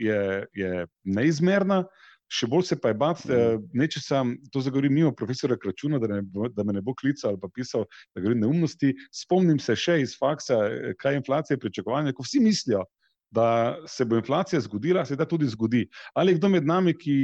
je, 0.00 0.46
je 0.54 0.86
neizmerna. 1.04 1.84
Še 2.26 2.48
bolj 2.50 2.64
se 2.66 2.76
pa 2.82 2.90
je 2.90 2.98
bati, 2.98 3.28
eh, 3.30 3.58
neče 3.78 4.00
sem 4.02 4.34
to 4.52 4.60
zagovoril 4.60 4.90
mimo 4.90 5.12
profesora 5.14 5.56
Kračuna, 5.56 6.00
da, 6.02 6.08
ne, 6.10 6.22
da 6.54 6.64
me 6.66 6.74
ne 6.74 6.82
bo 6.82 6.94
klical 6.98 7.30
ali 7.30 7.40
pa 7.40 7.50
pisal, 7.54 7.86
da 8.14 8.22
govorim 8.22 8.42
neumnosti. 8.42 8.92
Spomnim 9.14 9.60
se 9.62 9.76
še 9.78 10.00
iz 10.02 10.16
faksa, 10.18 10.58
eh, 10.66 10.94
kaj 10.98 11.14
je 11.14 11.22
inflacija 11.22 11.58
pričakovanja, 11.62 12.14
ko 12.16 12.26
vsi 12.26 12.42
mislijo, 12.42 12.82
da 13.30 13.78
se 13.86 14.04
bo 14.04 14.18
inflacija 14.18 14.60
zgodila, 14.60 15.04
se 15.06 15.16
da 15.16 15.26
tudi 15.28 15.46
zgodi. 15.46 15.86
Ali 16.14 16.32
je 16.32 16.40
kdo 16.40 16.50
med 16.50 16.66
nami, 16.66 16.94
ki 16.98 17.16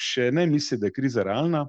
še 0.00 0.30
ne 0.32 0.46
misli, 0.50 0.78
da 0.80 0.90
je 0.90 0.96
kriza 0.96 1.24
realna? 1.24 1.66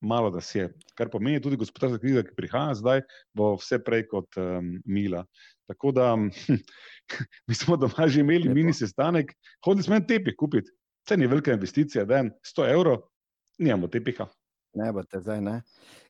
Malo 0.00 0.30
da 0.30 0.40
se 0.40 0.58
je. 0.58 0.66
Kar 0.94 1.10
pomeni 1.10 1.42
tudi 1.42 1.58
gospodarska 1.58 1.98
kriza, 1.98 2.22
ki 2.22 2.36
prihaja 2.36 2.76
zdaj, 2.78 3.02
bo 3.34 3.56
vse 3.58 3.80
prej 3.82 4.06
kot 4.08 4.38
um, 4.38 4.76
mila. 4.86 5.24
Tako 5.68 5.92
da 5.92 6.12
mi 7.48 7.54
smo 7.54 7.76
doma 7.76 8.06
že 8.06 8.20
imeli 8.20 8.46
Lepo. 8.46 8.54
mini 8.54 8.72
sestanek, 8.72 9.34
hodili 9.66 9.84
smo 9.84 9.98
en 9.98 10.06
tepih 10.06 10.36
kupiti. 10.38 10.70
Vse 11.08 11.16
ni 11.16 11.26
velika 11.26 11.52
investicija, 11.52 12.04
da 12.04 12.16
je 12.16 12.30
100 12.44 12.72
evrov, 12.72 12.96
nimamo 13.58 13.88
tepiha. 13.88 14.26
Ne, 14.74 14.92
bo 14.92 15.02
te 15.02 15.20
zdaj 15.20 15.40
ne. 15.40 15.62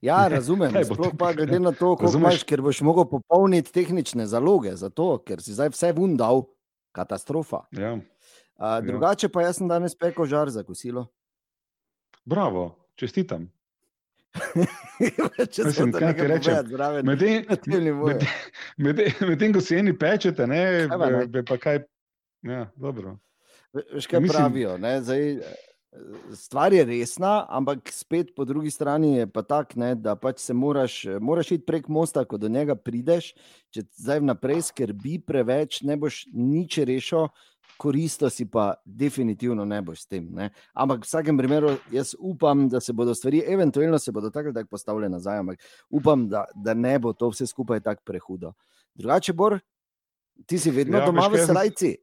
Ja, 0.02 0.28
razumem. 0.28 0.75
Sploh 0.85 1.12
pa 1.19 1.33
glede 1.33 1.61
na 1.62 1.73
to, 1.73 1.97
kako 1.97 2.19
imaš, 2.19 2.43
ker 2.43 2.62
boš 2.67 2.81
mogel 2.83 3.05
popolniti 3.07 3.73
tehnične 3.73 4.26
zaloge, 4.26 4.75
zato, 4.76 5.23
ker 5.23 5.38
si 5.38 5.55
zdaj 5.55 5.71
vse 5.71 5.93
vundal, 5.95 6.50
katastrofa. 6.93 7.61
Ja. 7.78 7.95
A, 8.57 8.75
ja. 8.75 8.81
drugače 8.88 9.28
pa 9.31 9.43
jaz 9.47 9.62
sem 9.62 9.71
danes 9.71 9.95
pekel 9.95 10.26
žar 10.26 10.50
za 10.50 10.67
kosilo. 10.67 11.07
Bravo, 12.25 12.75
čestitam. 12.99 13.47
Če 15.55 15.71
se 15.71 15.78
tam 15.78 15.95
nekaj 15.95 16.26
reče, 16.35 16.59
zraven. 16.73 17.07
Medtem, 17.07 17.47
ko 19.55 19.61
si 19.62 19.78
eni 19.78 19.95
pečete, 19.95 20.50
ne, 20.50 20.90
be, 21.31 21.47
pa 21.47 21.55
kaj. 21.62 21.87
Ja, 22.43 22.67
dobro. 22.75 23.23
Veš, 23.73 24.07
kaj 24.07 24.21
Mislim, 24.21 24.39
pravijo? 24.39 24.79
Zdaj, 25.01 25.39
stvar 26.35 26.73
je 26.73 26.85
resna, 26.85 27.47
ampak 27.49 27.93
spet 27.93 28.35
po 28.37 28.45
drugi 28.45 28.71
strani 28.71 29.17
je 29.17 29.27
pa 29.27 29.43
tako, 29.43 29.95
da 29.95 30.17
pač 30.17 30.39
se 30.39 30.55
moraš, 30.55 31.05
moraš 31.21 31.51
iti 31.51 31.67
prek 31.67 31.89
mosta, 31.89 32.25
ko 32.25 32.39
do 32.39 32.49
njega 32.49 32.75
prideš. 32.75 33.33
Če 33.71 33.85
zdaj 34.01 34.21
vnaprej 34.21 34.63
skrbi 34.71 35.19
preveč, 35.27 35.83
ne 35.83 35.97
boš 35.97 36.27
nič 36.33 36.79
rešil. 36.79 37.29
Koristo 37.79 38.27
si 38.31 38.43
pa 38.51 38.73
definitivno 38.85 39.65
ne 39.65 39.79
boš 39.83 40.01
s 40.03 40.09
tem. 40.11 40.25
Ne? 40.35 40.49
Ampak 40.75 41.05
v 41.05 41.07
vsakem 41.07 41.39
primeru 41.39 41.77
jaz 41.95 42.15
upam, 42.19 42.67
da 42.69 42.81
se 42.81 42.93
bodo 42.93 43.15
stvari, 43.15 43.45
eventualno 43.47 43.99
se 43.99 44.13
bodo 44.13 44.31
tako 44.35 44.51
postavile 44.71 45.09
nazaj, 45.09 45.39
ampak 45.39 45.63
upam, 45.91 46.27
da, 46.29 46.45
da 46.55 46.75
ne 46.75 46.99
bo 46.99 47.13
to 47.13 47.29
vse 47.31 47.47
skupaj 47.47 47.81
tako 47.81 48.03
prehudo. 48.05 48.53
Drugače, 48.95 49.33
Bor, 49.33 49.61
ti 50.47 50.59
si 50.59 50.71
vedno 50.71 50.99
ja, 50.99 51.07
doma 51.07 51.29
v 51.29 51.45
Srajci. 51.47 51.95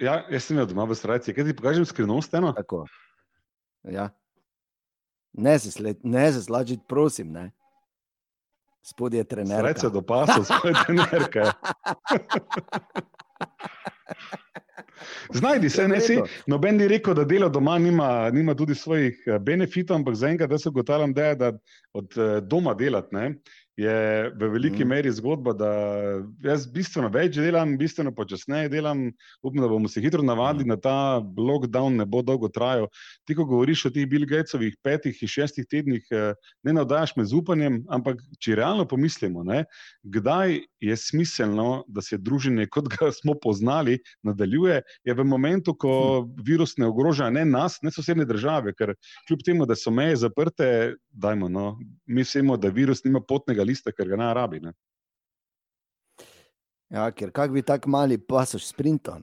Ja, 0.00 0.24
jaz 0.30 0.46
sem 0.48 0.56
imel 0.56 0.66
doma 0.70 0.86
v 0.88 0.96
srcu, 0.96 1.34
kaj 1.36 1.44
ti 1.44 1.56
pokažem 1.56 1.84
skrivnost 1.84 2.34
eno? 2.34 2.54
Tako. 2.56 2.86
Ja. 3.84 4.08
Ne 5.32 5.58
se, 5.58 5.70
sled, 5.70 6.00
ne 6.02 6.32
se 6.32 6.42
slažiti, 6.42 6.82
prosim. 6.88 7.32
Ne. 7.32 7.50
Spodje 8.82 9.20
je 9.20 9.24
trener. 9.24 9.66
Srce 9.68 9.90
do 9.92 10.02
pasa, 10.02 10.40
spodje 10.48 10.72
je 10.72 10.84
trener. 10.86 11.28
Znajdi 15.34 15.70
se, 15.70 15.88
ne 15.88 16.00
si. 16.00 16.18
Noben 16.46 16.76
ni 16.76 16.88
rekel, 16.88 17.14
da 17.14 17.24
delo 17.24 17.48
doma 17.48 17.78
nima, 17.78 18.30
nima 18.30 18.54
tudi 18.54 18.74
svojih 18.74 19.22
eh, 19.26 19.38
benefitov, 19.38 19.96
ampak 19.96 20.14
zaenkrat, 20.14 20.50
da 20.50 20.58
se 20.58 20.68
ugotavljam, 20.68 21.12
da 21.14 21.24
je 21.24 21.34
da 21.34 21.52
od 21.92 22.18
eh, 22.18 22.40
doma 22.40 22.74
delati 22.74 23.14
je 23.80 24.30
v 24.36 24.48
veliki 24.52 24.84
mm. 24.84 24.88
meri 24.88 25.12
zgodba, 25.12 25.54
da 25.56 25.70
jaz 26.44 26.66
bistveno 26.70 27.08
več 27.12 27.38
delam, 27.40 27.76
bistveno 27.80 28.12
počasneje 28.14 28.68
delam. 28.72 29.06
Upam, 29.42 29.60
da 29.62 29.68
bomo 29.70 29.88
se 29.88 30.02
hitro 30.04 30.22
navadili 30.22 30.66
mm. 30.66 30.72
na 30.74 30.76
ta 30.76 30.96
lockdown, 31.20 31.96
ne 32.00 32.06
bo 32.06 32.22
dolgo 32.26 32.50
trajal. 32.52 32.90
Ti, 33.28 33.36
ko 33.38 33.46
govoriš 33.48 33.86
o 33.88 33.92
teh 33.94 34.08
Bill 34.10 34.26
Gatesovih 34.28 34.76
petih 34.84 35.16
in 35.22 35.30
šestih 35.30 35.68
tednih, 35.70 36.04
eh, 36.12 36.34
ne 36.66 36.74
navdajaš 36.76 37.16
me 37.16 37.24
z 37.24 37.38
upanjem, 37.40 37.80
ampak 37.92 38.20
če 38.42 38.58
realno 38.60 38.86
pomislimo, 38.88 39.44
ne, 39.46 39.64
kdaj 40.02 40.58
je 40.80 40.96
smiselno, 40.96 41.84
da 41.88 42.02
se 42.04 42.18
druženje, 42.18 42.68
kot 42.72 42.90
ga 42.92 43.10
smo 43.20 43.36
poznali, 43.40 43.98
nadaljuje, 44.26 44.80
je 45.08 45.14
v 45.14 45.24
momentu, 45.24 45.74
ko 45.74 45.94
hm. 46.22 46.44
virus 46.46 46.76
ne 46.78 46.90
ogroža 46.90 47.30
ne 47.30 47.44
nas, 47.48 47.78
ne 47.82 47.92
sosednje 47.94 48.26
države, 48.28 48.74
ker 48.76 48.94
kljub 49.28 49.44
temu, 49.46 49.66
da 49.66 49.76
so 49.78 49.92
meje 49.94 50.18
zaprte, 50.20 50.96
dajmo, 51.10 51.48
no, 51.48 51.78
mi 52.06 52.24
vemo, 52.34 52.56
da 52.56 52.68
virus 52.68 53.04
nima 53.04 53.20
potnega 53.20 53.64
lista, 53.70 53.94
ker 53.94 54.10
ga 54.10 54.18
ne 54.20 54.32
rabi. 54.36 54.60
Ne? 54.66 54.74
Ja, 56.90 57.06
ker 57.14 57.30
kak 57.30 57.54
bi 57.54 57.62
tako 57.62 57.94
mali 57.94 58.18
pasoš 58.18 58.66
sprinto. 58.72 59.14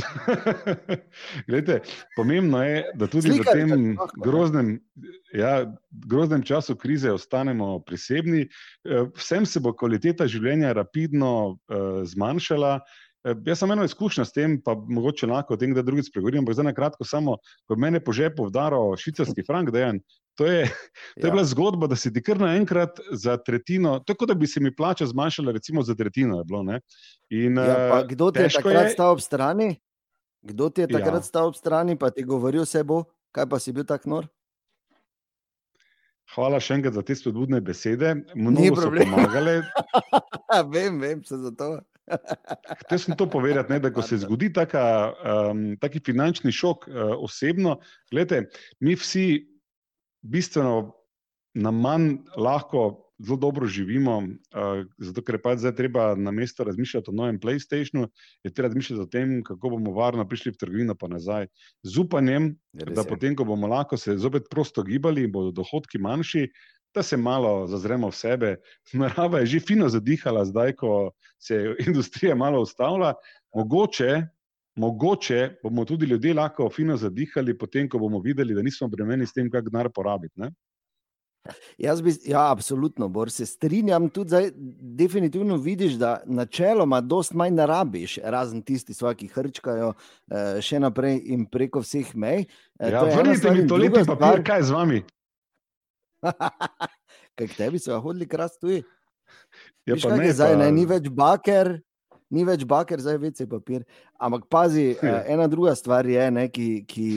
Glede, 1.48 1.80
pomembno 2.16 2.62
je, 2.62 2.84
da 2.94 3.08
tudi 3.10 3.32
Slikar, 3.34 3.58
v 3.58 3.58
tem 3.58 3.98
groznem, 4.22 4.70
ja, 5.34 5.66
groznem 6.06 6.44
času 6.46 6.76
krize 6.78 7.10
ostanemo 7.12 7.80
prisebni. 7.84 8.46
Eh, 8.46 9.04
vsem 9.18 9.46
se 9.46 9.60
bo 9.60 9.74
kvaliteta 9.76 10.30
življenja 10.30 10.72
rapidno 10.78 11.32
uh, 11.50 12.02
zmanjšala. 12.06 12.76
Uh, 12.78 13.09
jaz 13.24 13.58
sem 13.58 13.70
eno 13.70 13.84
izkušnjo 13.84 14.24
s 14.24 14.32
tem, 14.32 14.56
pa 14.64 14.74
mogoče 14.74 15.28
lahko 15.28 15.54
o 15.54 15.60
tem, 15.60 15.74
da 15.74 15.82
drugi 15.82 16.06
spregovorim. 16.06 16.44
Ampak 16.44 16.56
zdaj 16.56 16.68
na 16.70 16.74
kratko, 16.74 17.04
samo 17.04 17.36
ko 17.68 17.76
mene 17.76 18.00
po 18.04 18.12
žepu 18.16 18.48
vdaro 18.48 18.82
švicarski 18.96 19.44
frank, 19.46 19.70
da 19.70 19.86
je 19.86 19.92
To 20.40 20.46
je, 20.46 20.64
to 21.20 21.26
je 21.26 21.28
ja. 21.28 21.30
bila 21.30 21.44
zgodba, 21.44 21.86
da 21.86 21.96
si 21.96 22.12
ti 22.12 22.22
kar 22.22 22.38
naenkrat 22.40 23.00
za 23.12 23.36
tretjino, 23.36 23.98
tako 24.06 24.26
da 24.26 24.34
bi 24.34 24.46
se 24.46 24.60
mi 24.60 24.74
plača 24.76 25.06
zmanjšala, 25.06 25.52
recimo 25.52 25.82
za 25.82 25.94
tretjino. 25.94 26.44
Bilo, 26.44 26.64
In, 27.30 27.56
ja, 27.56 28.04
kdo 28.08 28.30
ti 28.30 28.40
je 28.40 28.48
takrat 28.48 28.84
je... 28.84 28.90
stal 28.90 29.12
ob 29.12 29.20
strani? 29.20 29.76
Kdo 30.42 30.70
ti 30.70 30.80
je 30.80 30.88
takrat 30.88 31.20
ja. 31.20 31.22
stal 31.22 31.46
ob 31.46 31.54
strani, 31.54 31.98
pa 31.98 32.10
ti 32.10 32.24
govoril 32.24 32.64
vse 32.64 32.84
bo, 32.84 33.04
kaj 33.36 33.48
pa 33.50 33.58
si 33.58 33.72
bil 33.72 33.84
tak 33.84 34.06
nor? 34.06 34.28
Hvala 36.30 36.60
še 36.62 36.78
enkrat 36.78 36.94
za 36.94 37.02
te 37.02 37.14
spodbudne 37.18 37.60
besede. 37.60 38.14
Mnogo 38.34 38.80
so 38.80 38.90
pomagali. 38.94 39.60
vem, 40.74 41.00
vem 41.02 41.24
se 41.26 41.36
za 41.36 41.50
to. 41.50 41.80
Hotel 42.82 42.98
sem 42.98 43.16
to 43.16 43.26
povedati, 43.30 43.72
ne, 43.72 43.80
da 43.80 43.92
ko 43.92 44.02
se 44.02 44.18
zgodi 44.22 44.52
taka, 44.52 44.84
um, 45.50 45.66
taki 45.80 46.02
finančni 46.04 46.52
šok 46.52 46.88
uh, 46.88 47.02
osebno, 47.24 47.78
gledajte, 48.10 48.50
mi 48.80 48.96
vsi 48.98 49.44
bistveno 50.22 50.92
na 51.54 51.70
manj 51.70 52.20
lahko 52.36 53.06
zelo 53.20 53.36
dobro 53.36 53.66
živimo, 53.68 54.16
uh, 54.18 54.82
zato 54.98 55.22
ker 55.22 55.36
je 55.36 55.42
pač 55.44 55.60
zdaj 55.60 55.74
treba 55.76 56.14
na 56.16 56.32
mesto 56.32 56.64
razmišljati 56.64 57.10
o 57.12 57.16
novem 57.16 57.40
PlayStationu, 57.40 58.08
je 58.44 58.52
treba 58.52 58.70
razmišljati 58.70 59.02
o 59.02 59.10
tem, 59.12 59.34
kako 59.44 59.74
bomo 59.76 59.92
varno 59.92 60.24
prišli 60.28 60.54
v 60.54 60.60
trgovino 60.60 60.96
pa 60.96 61.08
nazaj. 61.08 61.50
Z 61.84 62.00
upanjem, 62.00 62.54
da 62.72 63.04
potem, 63.04 63.36
ko 63.36 63.44
bomo 63.44 63.68
lahko 63.68 64.00
se 64.00 64.16
zopet 64.16 64.48
prosto 64.50 64.82
gibali 64.86 65.26
in 65.28 65.32
bodo 65.32 65.52
dohodki 65.60 66.00
manjši, 66.00 66.48
da 66.94 67.02
se 67.02 67.16
malo 67.16 67.66
zazremo 67.66 68.10
v 68.10 68.16
sebe. 68.16 68.56
Narava 68.92 69.40
je 69.40 69.46
že 69.46 69.60
fino 69.60 69.88
zadihala, 69.88 70.44
zdaj, 70.44 70.74
ko 70.76 71.10
se 71.38 71.54
je 71.54 71.76
industrija 71.88 72.34
malo 72.34 72.62
ustavila. 72.62 73.14
Mogoče, 73.54 74.22
mogoče 74.76 75.56
bomo 75.62 75.84
tudi 75.84 76.06
ljudje 76.06 76.34
lahko 76.34 76.70
fino 76.70 76.96
zadihali, 76.96 77.58
potem, 77.58 77.88
ko 77.88 77.98
bomo 77.98 78.20
videli, 78.20 78.54
da 78.54 78.62
nismo 78.62 78.88
bremeni 78.88 79.26
s 79.26 79.32
tem, 79.32 79.50
kako 79.50 79.70
denar 79.70 79.90
porabiti. 79.94 80.40
Ne? 80.40 80.50
Jaz 81.78 82.02
bi, 82.02 82.12
ja, 82.24 82.50
absolutno, 82.52 83.08
Bor, 83.08 83.30
se 83.30 83.46
strinjam. 83.46 84.08
Tudi 84.08 84.28
zdaj, 84.28 84.50
definitivno 84.80 85.56
vidiš, 85.56 85.92
da 85.92 86.20
načeloma 86.26 87.00
dosta 87.00 87.36
manj 87.36 87.54
narabiš, 87.54 88.18
razen 88.22 88.62
tisti, 88.62 88.94
svoji, 88.94 89.14
ki 89.14 89.28
hrčkajo 89.34 89.92
eh, 89.94 90.60
še 90.60 90.80
naprej 90.80 91.22
in 91.32 91.46
preko 91.50 91.80
vseh 91.80 92.12
mej. 92.14 92.44
Eh, 92.80 92.92
ja, 92.92 93.04
vrnite 93.04 93.54
mi 93.56 93.66
to 93.66 93.80
lepo 93.80 94.04
papir, 94.04 94.44
kaj 94.44 94.68
z 94.68 94.76
vami. 94.76 95.02
kaj 97.36 97.52
tebi 97.56 97.82
so 97.82 97.98
hodili 98.00 98.28
krasti? 98.28 98.82
Ja, 99.86 99.96
pa 100.02 100.16
ne, 100.16 100.32
zdaj 100.32 100.56
pa... 100.56 100.60
ne, 100.64 100.72
ni 100.74 100.84
več 100.88 101.08
baker, 101.08 101.76
ni 102.30 102.44
več 102.46 102.62
baker, 102.68 103.00
zdaj 103.02 103.18
več 103.22 103.40
je 103.42 103.46
papir. 103.50 103.82
Ampak 104.20 104.46
pazi, 104.52 104.92
ja. 104.94 105.20
ena 105.32 105.48
druga 105.50 105.72
stvar 105.78 106.06
je, 106.06 106.26
ne, 106.34 106.46
ki, 106.52 106.84
ki 106.88 107.08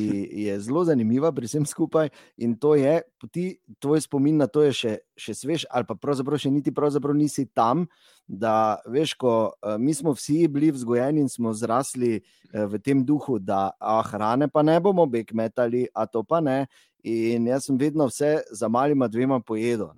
je 0.45 0.55
zelo 0.65 0.85
zanimiva 0.87 1.33
pri 1.35 1.49
vsem 1.49 1.67
skupaj 1.69 2.09
in 2.41 2.55
to 2.57 2.73
je, 2.79 2.95
ti, 3.29 3.45
tvoj 3.83 4.01
spomin 4.05 4.39
na 4.41 4.47
to 4.49 4.65
je 4.65 4.73
še, 4.79 4.93
še 5.19 5.37
svež, 5.37 5.67
ali 5.69 5.87
pa 5.89 5.97
pravzaprav 5.99 6.41
še 6.41 6.53
niti 6.53 6.73
pravzaprav 6.73 7.17
nisi 7.17 7.45
tam. 7.53 7.85
Da, 8.23 8.79
veš, 8.87 9.17
ko 9.19 9.51
mi 9.83 9.91
smo 9.91 10.13
vsi 10.15 10.47
bili 10.47 10.71
vzgojeni 10.71 11.25
in 11.25 11.27
smo 11.29 11.51
zrasli 11.51 12.21
v 12.53 12.79
tem 12.79 13.01
duhu, 13.03 13.35
da 13.35 13.73
ah, 13.75 13.99
hrane 14.07 14.47
pa 14.47 14.63
ne 14.63 14.77
bomo 14.79 15.03
bek 15.03 15.35
metali, 15.35 15.83
a 15.91 16.07
to 16.07 16.23
pa 16.23 16.39
ne. 16.39 16.63
In 17.03 17.47
jaz 17.47 17.67
sem 17.67 17.77
vedno 17.77 18.07
vse 18.07 18.37
za 18.51 18.69
malima 18.71 19.09
dvema 19.11 19.41
pojedel, 19.43 19.91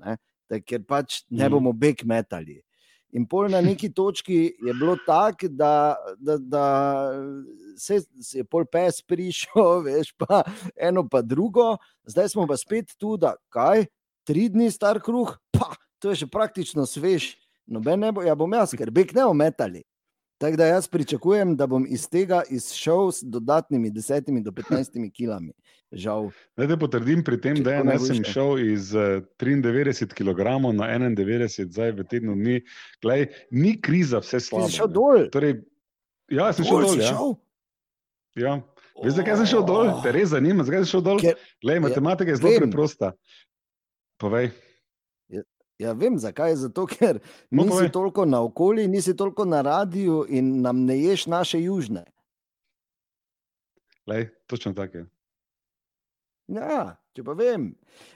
ker 0.65 0.81
pač 0.87 1.21
ne 1.29 1.45
mhm. 1.45 1.51
bomo 1.53 1.73
bek 1.73 2.05
metali. 2.05 2.61
In 3.15 3.23
pol 3.29 3.47
na 3.51 3.61
neki 3.63 3.91
točki 3.97 4.39
je 4.59 4.73
bilo 4.73 4.97
tako, 5.05 5.47
da, 5.47 5.95
da, 6.17 6.37
da 6.37 6.65
se, 7.77 8.01
se 8.21 8.41
je 8.41 8.43
pol 8.43 8.65
pes 8.71 9.01
prišel, 9.07 9.79
veš, 9.87 10.11
pa 10.17 10.43
eno, 10.75 11.05
pa 11.09 11.21
drugo, 11.21 11.75
zdaj 12.09 12.33
smo 12.33 12.47
pa 12.47 12.57
spet 12.57 12.97
tu, 12.97 13.15
da 13.17 13.35
kaj, 13.53 13.85
tri 14.27 14.49
dni 14.49 14.71
star 14.73 14.99
kruh, 15.03 15.37
pa 15.53 15.75
to 16.01 16.11
je 16.11 16.23
še 16.23 16.31
praktično 16.31 16.87
svež. 16.89 17.35
Noben 17.65 18.03
ne 18.03 18.11
bo, 18.13 18.21
ja 18.25 18.35
bom 18.37 18.51
jaz, 18.53 18.75
ker 18.77 18.91
bek 18.93 19.15
ne 19.15 19.25
ometali. 19.25 19.85
Tako 20.37 20.57
da 20.57 20.65
jaz 20.65 20.87
pričakujem, 20.87 21.55
da 21.55 21.67
bom 21.67 21.85
iz 21.89 22.09
tega 22.09 22.41
izšel 22.49 23.11
s 23.11 23.23
dodatnimi 23.23 23.91
10 23.91 24.43
do 24.43 24.51
15 24.51 25.11
kilami. 25.11 25.53
Žal. 25.91 26.29
Da 26.57 26.67
te 26.67 26.75
potrdim 26.79 27.23
pri 27.23 27.37
tem, 27.41 27.61
da 27.63 27.77
jaz 27.77 28.07
sem 28.07 28.23
šel 28.23 28.59
iz 28.59 28.91
93 28.91 30.03
eh, 30.03 30.11
kg 30.11 30.49
na 30.75 30.89
91, 30.91 31.69
zdaj 31.71 31.91
v 31.95 32.07
tednu 32.09 32.35
dni. 32.35 32.61
Glej, 33.01 33.27
ni 33.51 33.77
kriza, 33.81 34.19
vse 34.19 34.41
slabo. 34.43 34.67
Si 34.67 34.75
šel 34.81 34.91
dol. 34.91 35.29
Torej, 35.31 35.61
ja, 36.27 36.51
sem 36.53 36.67
šel 36.67 36.83
dol. 36.83 36.99
Ja. 36.99 37.15
Ja. 38.35 38.59
Veš, 38.99 39.15
zakaj 39.21 39.39
sem 39.39 39.51
šel 39.53 39.63
dol? 39.67 39.93
Te 40.03 40.11
res 40.15 40.33
zanima, 40.33 40.67
zakaj 40.67 40.83
sem 40.83 40.91
šel 40.97 41.05
dol? 41.05 41.23
Ker, 41.23 41.39
Glej, 41.63 41.79
matematika 41.83 42.33
je 42.33 42.41
zelo 42.41 42.59
preprosta. 42.65 43.13
Povej. 44.19 44.51
Ja, 45.79 45.91
vem, 45.93 46.17
zakaj. 46.19 46.55
Zato, 46.55 46.85
ker 46.87 47.19
no, 47.51 47.63
nisi 47.63 47.91
toliko 47.91 48.25
na 48.25 48.41
okolju, 48.41 48.87
nisi 48.87 49.15
toliko 49.17 49.45
na 49.45 49.61
radiju 49.61 50.25
in 50.29 50.61
nam 50.61 50.85
ne 50.85 50.99
ješ 50.99 51.27
naše 51.27 51.61
južne. 51.61 52.05
Lej, 54.07 54.29
točno 54.47 54.73
tako 54.73 54.97
je. 54.97 55.05
Ja, 56.47 56.95
če 57.17 57.23
pa 57.25 57.33
vem. 57.33 57.71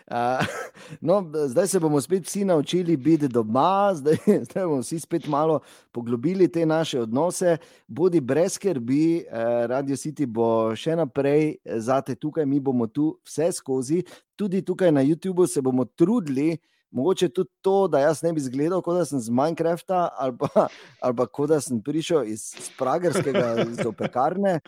Uh, 0.05 0.45
no, 1.07 1.17
zdaj 1.49 1.67
se 1.67 1.79
bomo 1.81 2.01
spet 2.01 2.27
vsi 2.29 2.45
naučili 2.45 2.97
biti 2.97 3.27
doma, 3.27 3.91
zdaj, 3.97 4.19
zdaj 4.47 4.67
bomo 4.69 4.83
vsi 4.85 4.99
spet 5.01 5.27
malo 5.27 5.59
poglobili 5.91 6.47
te 6.47 6.65
naše 6.65 7.01
odnose. 7.01 7.57
Bodi 7.87 8.21
brez 8.21 8.53
skrbi, 8.55 9.25
uh, 9.25 9.65
Radio 9.67 9.97
City 9.97 10.29
bo 10.29 10.75
še 10.77 10.95
naprej 10.95 11.57
za 11.81 11.99
te 12.05 12.15
tukaj, 12.15 12.45
mi 12.45 12.61
bomo 12.61 12.87
tu 12.87 13.15
vse 13.25 13.51
skozi. 13.51 14.03
Tudi 14.37 14.61
tukaj 14.61 14.93
na 14.93 15.03
YouTubu 15.03 15.47
se 15.49 15.61
bomo 15.65 15.85
trudili, 15.85 16.53
uh, 16.53 16.78
mogoče 16.91 17.29
tudi 17.29 17.49
to, 17.61 17.87
da 17.87 17.99
jaz 17.99 18.23
ne 18.23 18.33
bi 18.33 18.41
izgledal, 18.41 18.81
kot 18.81 18.97
da 18.97 19.05
sem 19.05 19.19
iz 19.19 19.29
Minecrafta 19.29 20.09
ali 20.17 20.37
pa, 20.37 20.67
ali 20.99 21.15
pa 21.15 21.25
kot 21.25 21.49
da 21.49 21.61
sem 21.61 21.81
prišel 21.83 22.27
iz 22.27 22.51
Pragerskega, 22.77 23.65
iz 23.69 23.85
opekarne. 23.85 24.59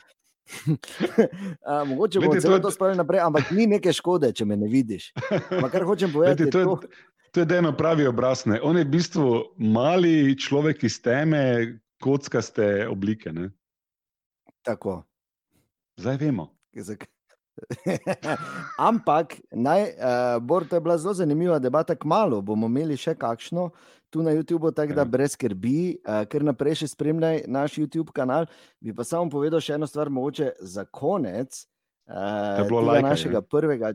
mogoče 1.92 2.20
bo 2.20 2.36
celo 2.42 2.60
to 2.60 2.72
spravil 2.72 2.98
naprej, 2.98 3.22
ampak 3.24 3.52
ni 3.56 3.68
neke 3.68 3.94
škode, 3.94 4.34
če 4.36 4.46
me 4.46 4.58
ne 4.58 4.68
vidiš. 4.68 5.12
Ampak 5.30 5.72
kar 5.72 5.86
hočem 5.88 6.12
povedati, 6.14 6.44
Leti, 6.44 6.52
to 6.52 6.60
je 6.60 6.66
to. 6.66 7.10
To 7.32 7.40
je 7.40 7.58
eno 7.58 7.72
pravi 7.72 8.08
obraz. 8.08 8.44
Ne? 8.46 8.60
On 8.64 8.78
je 8.78 8.84
v 8.84 8.92
bistvu 8.92 9.56
mali 9.56 10.36
človek 10.36 10.84
iz 10.84 11.00
teme, 11.00 11.80
kockaste 12.04 12.88
oblike. 12.92 13.32
Ne? 13.32 13.48
Tako. 14.68 15.04
Zdaj 15.96 16.20
vemo. 16.20 16.50
Zakaj? 16.76 17.08
Ampak, 18.90 19.40
naj, 19.52 19.82
uh, 19.82 20.40
Bor, 20.44 20.66
to 20.68 20.76
je 20.76 20.82
bila 20.82 20.98
zelo 20.98 21.14
zanimiva 21.14 21.60
debata. 21.60 21.96
Kmalo 21.96 22.42
bomo 22.42 22.70
imeli 22.72 22.98
še 22.98 23.16
kakšno 23.16 23.70
tu 24.12 24.24
na 24.24 24.34
YouTubu, 24.36 24.74
tako 24.76 24.98
da 24.98 25.06
ja. 25.06 25.08
brez 25.08 25.38
skrbi, 25.38 26.02
uh, 26.04 26.24
ker 26.28 26.44
naprej 26.44 26.82
še 26.82 26.92
spremljaj 26.92 27.46
naš 27.48 27.80
YouTube 27.80 28.12
kanal. 28.16 28.48
Bi 28.84 28.96
pa 28.96 29.08
samo 29.08 29.32
povedal 29.32 29.64
še 29.64 29.78
eno 29.80 29.88
stvar, 29.88 30.12
mogoče 30.12 30.54
za 30.60 30.86
konec 30.86 31.64
uh, 32.12 32.66
like, 32.68 33.06
našega 33.08 33.40
je. 33.40 33.48
prvega. 33.48 33.94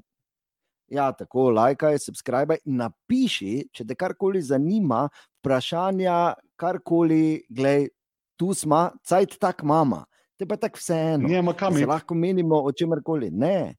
Ja, 0.87 1.11
tako, 1.13 1.51
lajkaj, 1.51 1.99
subscribe, 1.99 2.61
napiši, 2.65 3.67
če 3.75 3.89
te 3.89 3.97
karkoli 3.99 4.39
zanima, 4.47 5.09
vprašanja, 5.41 6.37
karkoli, 6.57 7.43
gledaj, 7.51 7.89
tu 8.39 8.53
smo, 8.55 8.87
cajt 9.03 9.35
tak 9.43 9.65
mama 9.67 10.05
te 10.39 10.47
pa 10.47 10.57
tako 10.61 10.81
vseeno. 10.81 11.29
Ne, 11.29 11.43
kam 11.57 11.77
je. 11.77 11.87
Lahko 11.87 12.15
menimo 12.15 12.61
o 12.63 12.73
čemer 12.73 13.03
koli. 13.05 13.31
Ne. 13.31 13.77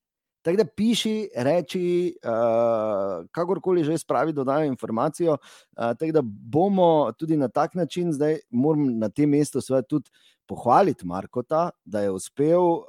Tako 0.47 0.57
da 0.57 0.65
piši, 0.65 1.29
reči, 1.43 1.81
uh, 2.23 3.25
kakorkoli 3.35 3.83
že 3.83 3.97
spravi, 3.97 4.33
dodajo 4.33 4.69
informacijo. 4.69 5.35
Uh, 5.35 5.91
tako 5.99 6.11
da 6.11 6.21
bomo 6.23 7.11
tudi 7.19 7.37
na 7.37 7.47
tak 7.47 7.75
način, 7.75 8.13
zdaj 8.13 8.39
moram 8.49 8.97
na 8.99 9.09
tem 9.09 9.29
mestu 9.29 9.59
tudi 9.89 10.09
pohvaliti 10.47 11.05
Markota, 11.05 11.69
da 11.85 12.01
je 12.01 12.11
uspel 12.11 12.61
uh, 12.61 12.85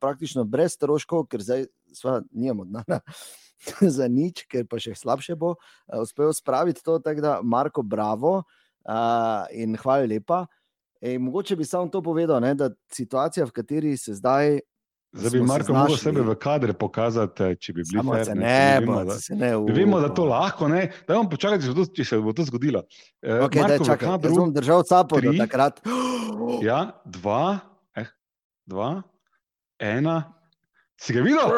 praktično 0.00 0.44
brez 0.44 0.72
stroškov, 0.72 1.26
ker 1.26 1.42
zdaj 1.42 1.66
nimamo 2.32 2.64
dna. 2.64 2.84
Za 3.96 4.08
nič, 4.08 4.46
ker 4.48 4.64
pa 4.66 4.80
še 4.80 4.94
slabše 4.96 5.36
bo, 5.36 5.54
uh, 5.54 6.00
uspel 6.00 6.32
spraviti 6.32 6.82
to. 6.82 6.98
Tako 6.98 7.20
da, 7.20 7.36
Marko, 7.42 7.82
bravo 7.82 8.38
uh, 8.40 9.44
in 9.52 9.76
hvala 9.76 10.08
lepa. 10.08 10.46
Ej, 11.02 11.18
mogoče 11.18 11.56
bi 11.56 11.64
samo 11.64 11.88
to 11.88 12.02
povedal, 12.02 12.40
ne, 12.40 12.54
da 12.54 12.70
situacija, 12.94 13.46
v 13.46 13.50
kateri 13.50 13.96
se 13.96 14.14
zdaj. 14.14 14.60
Zdaj 15.12 15.30
bi 15.30 15.40
Marko 15.44 15.72
lahko 15.72 15.96
sebe 15.96 16.22
v 16.24 16.34
kadre 16.40 16.72
pokazati, 16.72 17.50
če 17.60 17.72
bi 17.76 17.82
bili 17.90 18.04
fair, 18.06 18.30
ne. 18.36 18.44
ne, 18.44 18.78
vemo, 18.80 19.00
da, 19.04 19.16
se 19.20 19.34
ne 19.36 19.50
vemo, 19.66 19.98
da 20.00 20.08
to 20.14 20.24
lahko 20.24 20.70
ne. 20.72 20.86
Da 21.08 21.18
vam 21.18 21.28
počakajte, 21.28 21.66
če, 21.68 21.86
če 21.98 22.06
se 22.06 22.20
bo 22.22 22.32
to 22.32 22.46
zgodilo. 22.48 22.84
Eh, 23.20 23.42
okay, 23.44 23.60
Marko, 23.60 23.82
daj, 23.82 23.90
čakaj, 23.90 24.08
kadru, 24.08 24.30
jaz 24.30 24.38
bom 24.38 24.54
držal 24.54 24.86
capo 24.88 25.20
do 25.20 25.34
takrat. 25.42 25.82
Ja, 26.62 26.78
dva, 27.04 27.58
eh, 27.98 28.08
dva, 28.66 28.94
ena. 29.78 30.16
Si 31.02 31.12
ga 31.14 31.22
videl? 31.26 31.50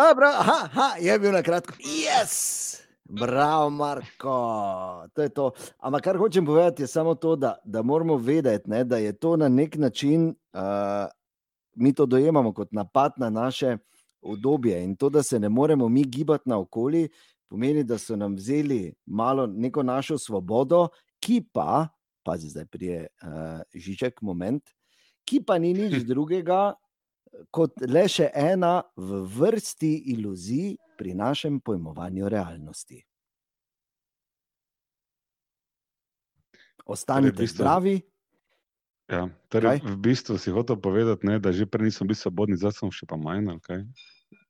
Aha, 0.00 0.58
aha, 0.64 0.88
je 1.00 1.18
bil 1.20 1.36
na 1.36 1.44
kratko. 1.44 1.76
Yes! 1.84 2.81
Bravo, 3.12 3.70
Marko. 3.70 5.06
To 5.12 5.28
to. 5.28 5.52
Ampak 5.78 6.02
kar 6.02 6.16
hočem 6.16 6.46
povedati, 6.46 6.82
je 6.82 6.86
samo 6.86 7.14
to, 7.14 7.36
da, 7.36 7.58
da 7.64 7.82
moramo 7.82 8.16
vedeti, 8.16 8.70
ne, 8.70 8.84
da 8.84 8.96
je 8.96 9.12
to 9.12 9.36
na 9.36 9.48
nek 9.48 9.76
način, 9.76 10.28
uh, 10.28 11.12
mi 11.74 11.92
to 11.92 12.06
dojemamo 12.06 12.52
kot 12.52 12.72
napad 12.72 13.12
na 13.16 13.30
naše 13.30 13.76
obdobje 14.22 14.84
in 14.84 14.96
to, 14.96 15.10
da 15.10 15.22
se 15.22 15.38
ne 15.38 15.48
moremo 15.48 15.88
mi 15.88 16.04
gibati 16.04 16.48
naokoli, 16.48 17.08
pomeni, 17.48 17.84
da 17.84 17.98
so 17.98 18.16
nam 18.16 18.34
vzeli 18.34 18.94
malo 19.06 19.46
neko 19.46 19.82
našo 19.82 20.18
svobodo, 20.18 20.88
ki 21.20 21.42
pa, 21.52 21.88
pazi 22.24 22.48
zdaj 22.48 22.64
prije 22.64 23.06
uh, 23.22 23.60
žiček 23.74 24.22
moment, 24.22 24.62
ki 25.24 25.42
pa 25.44 25.58
ni 25.58 25.74
nič 25.74 26.02
drugega. 26.10 26.72
Kot 27.50 27.72
le 27.88 28.08
še 28.08 28.30
ena 28.34 28.82
v 28.96 29.20
vrsti 29.24 29.92
iluzij 30.12 30.76
pri 30.96 31.14
našem 31.14 31.60
pojmovanju 31.60 32.28
realnosti. 32.28 33.02
Ostanite 36.86 37.36
torej, 37.36 37.48
zdravi. 37.48 37.96
Ja, 39.08 39.28
torej, 39.48 39.80
v 39.84 39.96
bistvu 39.96 40.38
si 40.38 40.50
hotel 40.50 40.76
povedati, 40.76 41.26
ne, 41.26 41.38
da 41.38 41.52
že 41.52 41.66
prej 41.66 41.92
nisem 41.92 42.08
bil 42.08 42.16
svobodni, 42.16 42.56
zdaj 42.56 42.74
sem 42.78 42.90
še 42.90 43.06
pa 43.06 43.16
manj. 43.16 43.50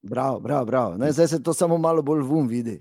Bravo, 0.03 0.41
bravo, 0.41 0.65
bravo. 0.67 0.91
Ne, 0.97 1.13
zdaj 1.13 1.29
se 1.29 1.43
to 1.43 1.55
samo 1.55 1.79
malo 1.79 2.03
bolj 2.03 2.23
vum 2.23 2.49
vidi. 2.49 2.79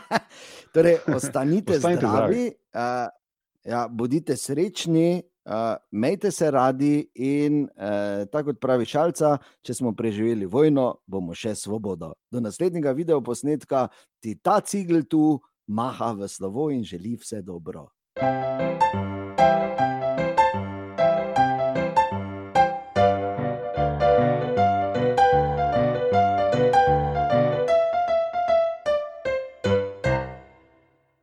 torej, 0.74 1.00
ostanite 1.08 1.78
zdravi, 1.78 1.96
zdravi. 1.96 2.44
Uh, 2.72 3.08
ja, 3.64 3.88
bodite 3.88 4.36
srečni, 4.36 5.22
uh, 5.46 5.76
mejte 5.92 6.30
se 6.30 6.50
radi 6.50 7.08
in 7.14 7.62
uh, 7.64 8.26
tako 8.32 8.52
kot 8.52 8.60
pravi 8.60 8.86
šalca, 8.86 9.36
če 9.62 9.74
smo 9.74 9.94
preživeli 9.96 10.46
vojno, 10.46 10.92
bomo 11.06 11.34
še 11.34 11.54
svobodo. 11.54 12.12
Do 12.30 12.42
naslednjega 12.44 12.92
video 12.92 13.22
posnetka 13.24 13.88
ti 14.20 14.36
ta 14.42 14.60
cigl 14.60 15.06
tu 15.08 15.38
maha 15.66 16.12
v 16.12 16.28
slovo 16.28 16.70
in 16.70 16.84
želi 16.84 17.16
vse 17.16 17.42
dobro. 17.42 17.88
Thank 18.16 18.94
you. 18.94 19.15